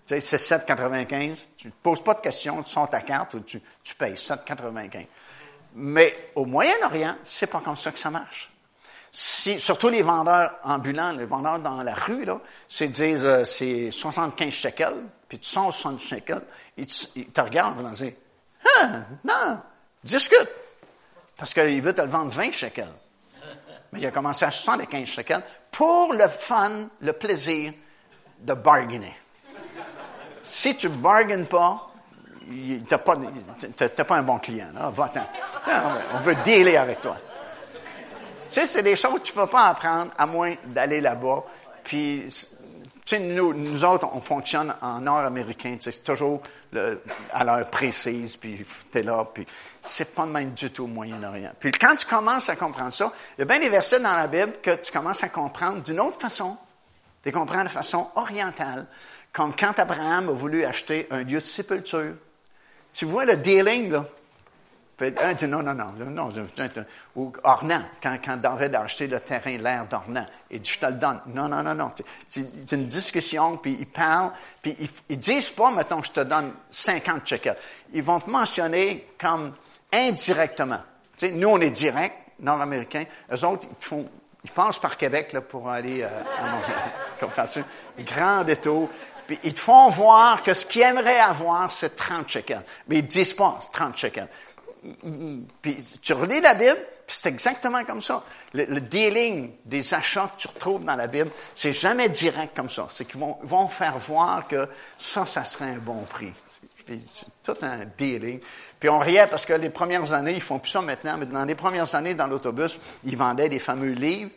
[0.07, 1.37] Tu sais, c'est 7,95.
[1.57, 3.61] Tu ne poses pas de questions, tu sors ta carte ou tu,
[3.99, 5.07] payes 7,95.
[5.75, 8.51] Mais au Moyen-Orient, c'est pas comme ça que ça marche.
[9.11, 12.39] Si, surtout les vendeurs ambulants, les vendeurs dans la rue, là,
[12.69, 16.43] c'est disent euh, c'est 75 shekels, puis tu sors 60 shekels,
[16.77, 18.15] ils te, ils te regardent ils disent
[18.65, 18.89] Ah,
[19.25, 19.61] non,
[20.03, 20.49] discute.
[21.37, 22.87] Parce qu'il veut te le vendre 20 shekels.
[23.93, 27.73] Mais il a commencé à 75 shekels pour le fun, le plaisir
[28.41, 29.17] de bargainer.
[30.43, 31.91] Si tu ne bargaines pas,
[32.49, 33.17] tu n'as pas,
[34.05, 34.69] pas, un bon client.
[34.75, 34.91] Là.
[34.91, 35.27] Va-t'en.
[36.15, 37.17] On veut dealer avec toi.
[38.41, 41.43] Tu sais, c'est des choses que tu ne peux pas apprendre à moins d'aller là-bas.
[41.83, 42.27] Puis,
[43.07, 45.77] tu sais, nous, nous autres, on fonctionne en nord-américain.
[45.77, 46.43] Tu sais, c'est toujours
[46.73, 47.01] le,
[47.33, 49.47] à l'heure précise, puis tu es là, puis
[49.81, 51.53] c'est pas le même du tout au Moyen-Orient.
[51.61, 54.27] Puis quand tu commences à comprendre ça, il y a bien des versets dans la
[54.27, 56.57] Bible que tu commences à comprendre d'une autre façon.
[57.23, 58.87] Tu comprends de façon orientale,
[59.33, 62.15] comme quand Abraham a voulu acheter un lieu de sépulture.
[62.93, 64.05] Tu vois le dealing, là?
[64.99, 66.31] Un dit non, non, non, non,
[67.17, 70.87] ou Ornan, quand, quand David a acheté le terrain, l'air d'Ornan, il dit je te
[70.87, 71.21] le donne.
[71.27, 71.91] Non, non, non, non.
[72.27, 74.33] C'est une discussion, puis ils parlent,
[74.63, 74.75] puis
[75.11, 77.59] ils, disent pas, mettons, je te donne 50 shekels.
[77.93, 79.55] Ils vont te mentionner comme
[79.93, 80.81] indirectement.
[81.31, 83.05] Nous, on est direct, nord-américains.
[83.31, 84.09] Eux autres, ils font,
[84.45, 86.57] ils passent par Québec là, pour aller euh, à
[87.23, 87.65] Montréal.
[87.99, 88.89] Grand détour.
[89.27, 92.63] Puis ils te font voir que ce qu'ils aimeraient avoir, c'est 30 shekels.
[92.89, 94.29] Mais ils disent pas 30 shekels.
[95.63, 98.23] Puis tu relis la Bible, c'est exactement comme ça.
[98.53, 102.89] Le, dealing des achats que tu retrouves dans la Bible, c'est jamais direct comme ça.
[102.91, 106.33] C'est qu'ils vont, faire voir que ça, ça serait un bon prix.
[106.87, 108.41] c'est tout un dealing.
[108.81, 111.45] Puis on riait parce que les premières années, ils font plus ça maintenant, mais dans
[111.45, 114.31] les premières années, dans l'autobus, ils vendaient des fameux livres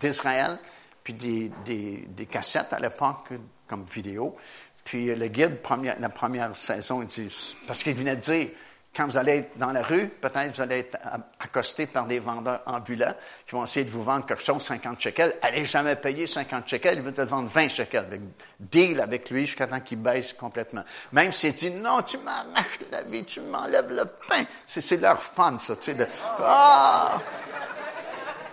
[0.00, 0.58] d'Israël,
[1.04, 3.28] puis des, des, cassettes à l'époque
[3.68, 4.36] comme vidéo.
[4.84, 5.58] Puis le guide,
[5.98, 8.48] la première saison, il dit, parce qu'il venait de dire,
[8.96, 10.96] quand vous allez être dans la rue, peut-être vous allez être
[11.38, 13.14] accosté par des vendeurs ambulants
[13.46, 15.34] qui vont essayer de vous vendre quelque chose 50 shekels.
[15.42, 18.20] Allez jamais payer 50 shekels, il veut te vendre 20 shekels.
[18.58, 20.82] Deal avec lui jusqu'à temps qu'il baisse complètement.
[21.12, 24.44] Même s'il dit non, tu m'arraches la vie, tu m'enlèves le pain.
[24.66, 26.06] C'est leur fun, ça, tu sais, de,
[26.40, 27.20] ah!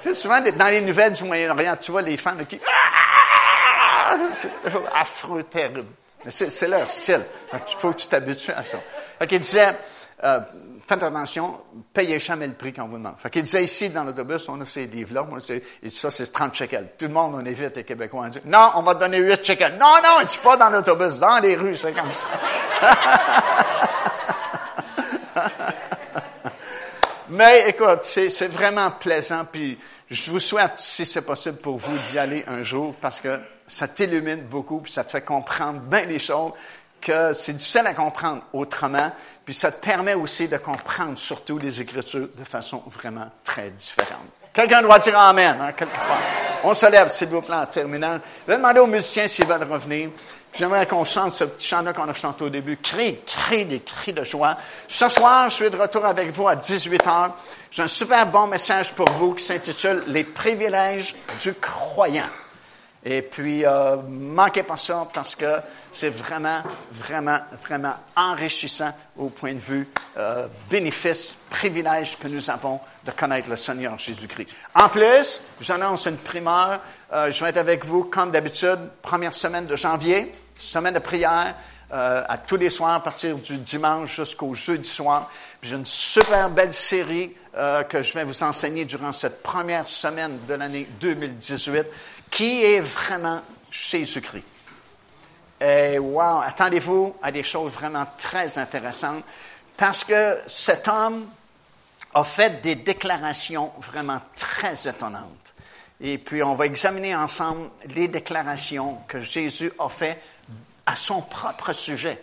[0.01, 4.17] Tu sais, souvent, dans les nouvelles du Moyen-Orient, tu vois les fans qui, ah!
[4.35, 5.85] c'est toujours affreux, terrible.
[6.25, 7.23] Mais c'est leur style.
[7.53, 8.77] Il faut que tu t'habitues à ça.
[9.19, 9.75] Donc, il disait,
[10.23, 10.39] euh,
[10.87, 11.59] faites attention,
[11.93, 13.15] payez jamais le prix qu'on vous demande.
[13.17, 15.27] Fait qu'il disait ici, dans l'autobus, on a ces livres-là,
[15.81, 16.89] et ça, c'est 30 shekels.
[16.97, 19.45] Tout le monde, on évite les Québécois, on dit, non, on va te donner 8
[19.45, 19.77] shekels.
[19.79, 22.27] Non, non, il dit pas dans l'autobus, dans les rues, c'est comme ça.
[27.29, 32.19] Mais écoute, c'est vraiment plaisant, puis je vous souhaite, si c'est possible pour vous, d'y
[32.19, 36.19] aller un jour, parce que ça t'illumine beaucoup, puis ça te fait comprendre bien les
[36.19, 36.51] choses
[37.03, 39.11] que c'est difficile à comprendre autrement,
[39.45, 44.23] puis ça te permet aussi de comprendre surtout les Écritures de façon vraiment très différente.
[44.53, 46.19] Quelqu'un doit dire Amen, hein, quelque part.
[46.63, 48.19] On se lève, s'il vous plaît, en terminant.
[48.47, 50.09] Je vais demander aux musiciens s'ils veulent revenir.
[50.53, 52.77] J'aimerais qu'on chante ce petit chant-là qu'on a chanté au début.
[52.77, 54.55] Crie, crie des cris de joie.
[54.87, 57.31] Ce soir, je suis de retour avec vous à 18 h.
[57.71, 62.29] J'ai un super bon message pour vous qui s'intitule Les privilèges du croyant.
[63.05, 65.57] Et puis, euh, manquez pas ça parce que
[65.91, 69.87] c'est vraiment, vraiment, vraiment enrichissant au point de vue
[70.17, 74.49] euh, bénéfice, privilège que nous avons de connaître le Seigneur Jésus-Christ.
[74.73, 76.79] En plus, j'annonce une primeur.
[77.11, 81.55] Euh, je vais être avec vous, comme d'habitude, première semaine de janvier, semaine de prière.
[81.93, 85.29] Euh, à tous les soirs, à partir du dimanche jusqu'au jeudi soir.
[85.61, 90.39] J'ai une super belle série euh, que je vais vous enseigner durant cette première semaine
[90.47, 91.85] de l'année 2018
[92.33, 94.43] qui est vraiment Jésus-Christ?
[95.61, 99.23] Et wow, attendez-vous à des choses vraiment très intéressantes
[99.77, 101.27] parce que cet homme
[102.13, 105.53] a fait des déclarations vraiment très étonnantes.
[106.01, 110.21] Et puis, on va examiner ensemble les déclarations que Jésus a faites
[110.85, 112.19] à son propre sujet.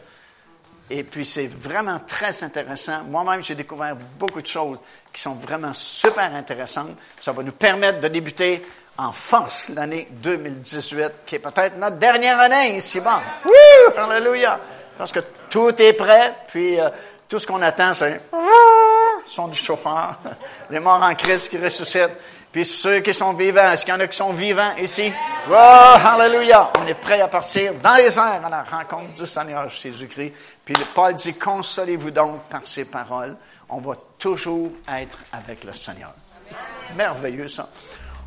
[0.90, 3.05] Et puis, c'est vraiment très intéressant.
[3.05, 4.78] Moi-même, j'ai découvert beaucoup de choses
[5.12, 6.97] qui sont vraiment super intéressantes.
[7.20, 8.66] Ça va nous permettre de débuter
[9.01, 13.01] en force l'année 2018, qui est peut-être notre dernière année ici.
[13.01, 13.10] Bon,
[13.47, 13.98] Wouh!
[13.98, 14.60] Alléluia!
[14.98, 16.90] Parce que tout est prêt, puis euh,
[17.27, 18.20] tout ce qu'on attend, c'est le
[19.24, 20.18] son du chauffeur,
[20.70, 22.10] les morts en Christ qui ressuscitent,
[22.52, 23.72] puis ceux qui sont vivants.
[23.72, 25.10] Est-ce qu'il y en a qui sont vivants ici?
[25.51, 26.70] Oh, Alléluia!
[26.78, 30.35] On est prêt à partir dans les airs à la rencontre du Seigneur Jésus-Christ.
[30.62, 33.35] Puis Paul dit, consolez-vous donc par ces paroles.
[33.70, 36.12] On va toujours être avec le Seigneur.
[36.97, 37.66] Merveilleux ça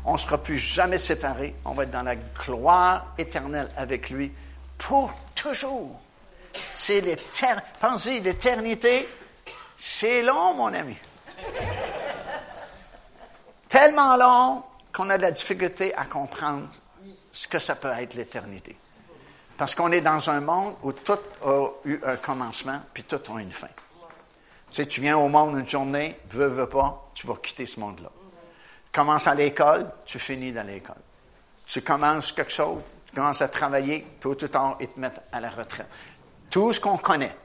[0.04, 1.54] on ne sera plus jamais séparés.
[1.64, 4.32] On va être dans la gloire éternelle avec lui
[4.76, 6.00] pour toujours.
[6.74, 7.66] C'est l'éternité.
[7.80, 9.08] Pensez, l'éternité,
[9.76, 10.96] c'est long, mon ami.
[13.68, 14.62] Tellement long
[14.92, 16.68] qu'on a de la difficulté à comprendre
[17.32, 18.76] ce que ça peut être l'éternité.
[19.56, 23.40] Parce qu'on est dans un monde où tout a eu un commencement, puis tout a
[23.40, 23.68] une fin.
[24.70, 27.80] Tu sais, tu viens au monde une journée, veux, veux pas, tu vas quitter ce
[27.80, 28.10] monde-là.
[28.94, 30.94] Commences à l'école, tu finis dans l'école.
[31.66, 35.40] Tu commences quelque chose, tu commences à travailler, tôt ou tard, ils te mettent à
[35.40, 35.88] la retraite.
[36.48, 37.36] Tout ce qu'on connaît,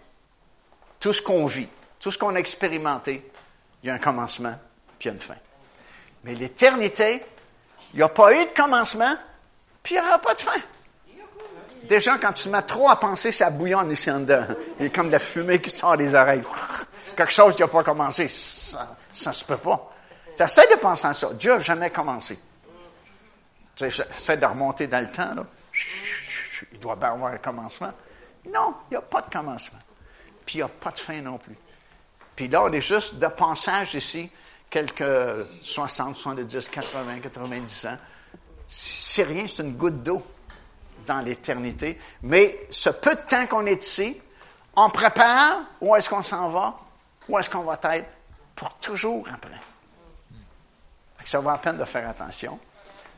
[0.99, 1.67] tout ce qu'on vit,
[1.99, 3.31] tout ce qu'on a expérimenté,
[3.81, 4.53] il y a un commencement,
[4.99, 5.38] puis il y a une fin.
[6.23, 7.26] Mais l'éternité,
[7.93, 9.15] il n'y a pas eu de commencement,
[9.81, 10.61] puis il n'y aura pas de fin.
[11.84, 14.45] Déjà, quand tu te mets trop à penser, ça bouillonne ici en dedans.
[14.77, 16.43] Il y a comme de la fumée qui sort des oreilles.
[17.15, 18.27] Quelque chose qui n'a pas commencé.
[18.27, 19.95] Ça ne se peut pas.
[20.39, 21.33] Tu essaies de penser à ça.
[21.33, 22.39] Dieu n'a jamais commencé.
[23.75, 25.35] Tu essaies de remonter dans le temps.
[25.35, 25.45] Là.
[26.71, 27.91] Il doit bien avoir un commencement.
[28.47, 29.79] Non, il n'y a pas de commencement.
[30.45, 31.57] Puis il n'y a pas de fin non plus.
[32.37, 34.31] Puis là, on est juste de passage ici,
[34.69, 35.03] quelques
[35.61, 37.97] 60, 70, 80, 90 ans.
[38.65, 40.25] C'est rien, c'est une goutte d'eau
[41.05, 41.99] dans l'éternité.
[42.21, 44.21] Mais ce peu de temps qu'on est ici,
[44.73, 46.79] on prépare où est-ce qu'on s'en va,
[47.27, 48.07] où est-ce qu'on va être
[48.55, 49.59] pour toujours après.
[51.30, 52.57] Ça vaut la peine de faire attention.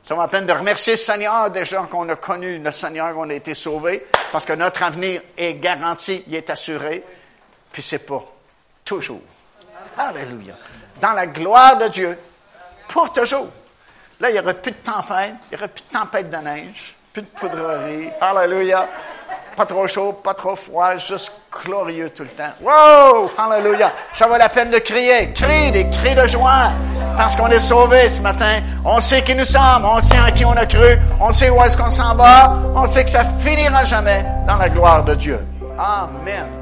[0.04, 3.30] Ça vaut la peine de remercier le Seigneur déjà qu'on a connu le Seigneur, qu'on
[3.30, 7.06] a été sauvé, parce que notre avenir est garanti, il est assuré,
[7.72, 8.34] puis c'est pour
[8.84, 9.22] toujours.
[9.98, 10.58] Alléluia.
[11.00, 12.20] Dans la gloire de Dieu,
[12.90, 13.48] pour toujours.
[14.20, 16.94] Là, il n'y aurait plus de tempête, il n'y aurait plus de tempête de neige,
[17.14, 18.10] plus de poudrerie.
[18.20, 18.90] Alléluia.
[19.56, 21.32] Pas trop chaud, pas trop froid, juste
[21.64, 22.54] glorieux tout le temps.
[22.62, 23.30] Wow!
[23.38, 23.92] Alléluia.
[24.14, 25.32] Ça vaut la peine de crier.
[25.34, 26.72] Crie des cris de joie.
[27.18, 28.62] Parce qu'on est sauvé ce matin.
[28.86, 29.86] On sait qui nous sommes.
[29.86, 30.98] On sait en qui on a cru.
[31.20, 32.56] On sait où est-ce qu'on s'en va.
[32.76, 35.40] On sait que ça finira jamais dans la gloire de Dieu.
[35.78, 36.61] Amen.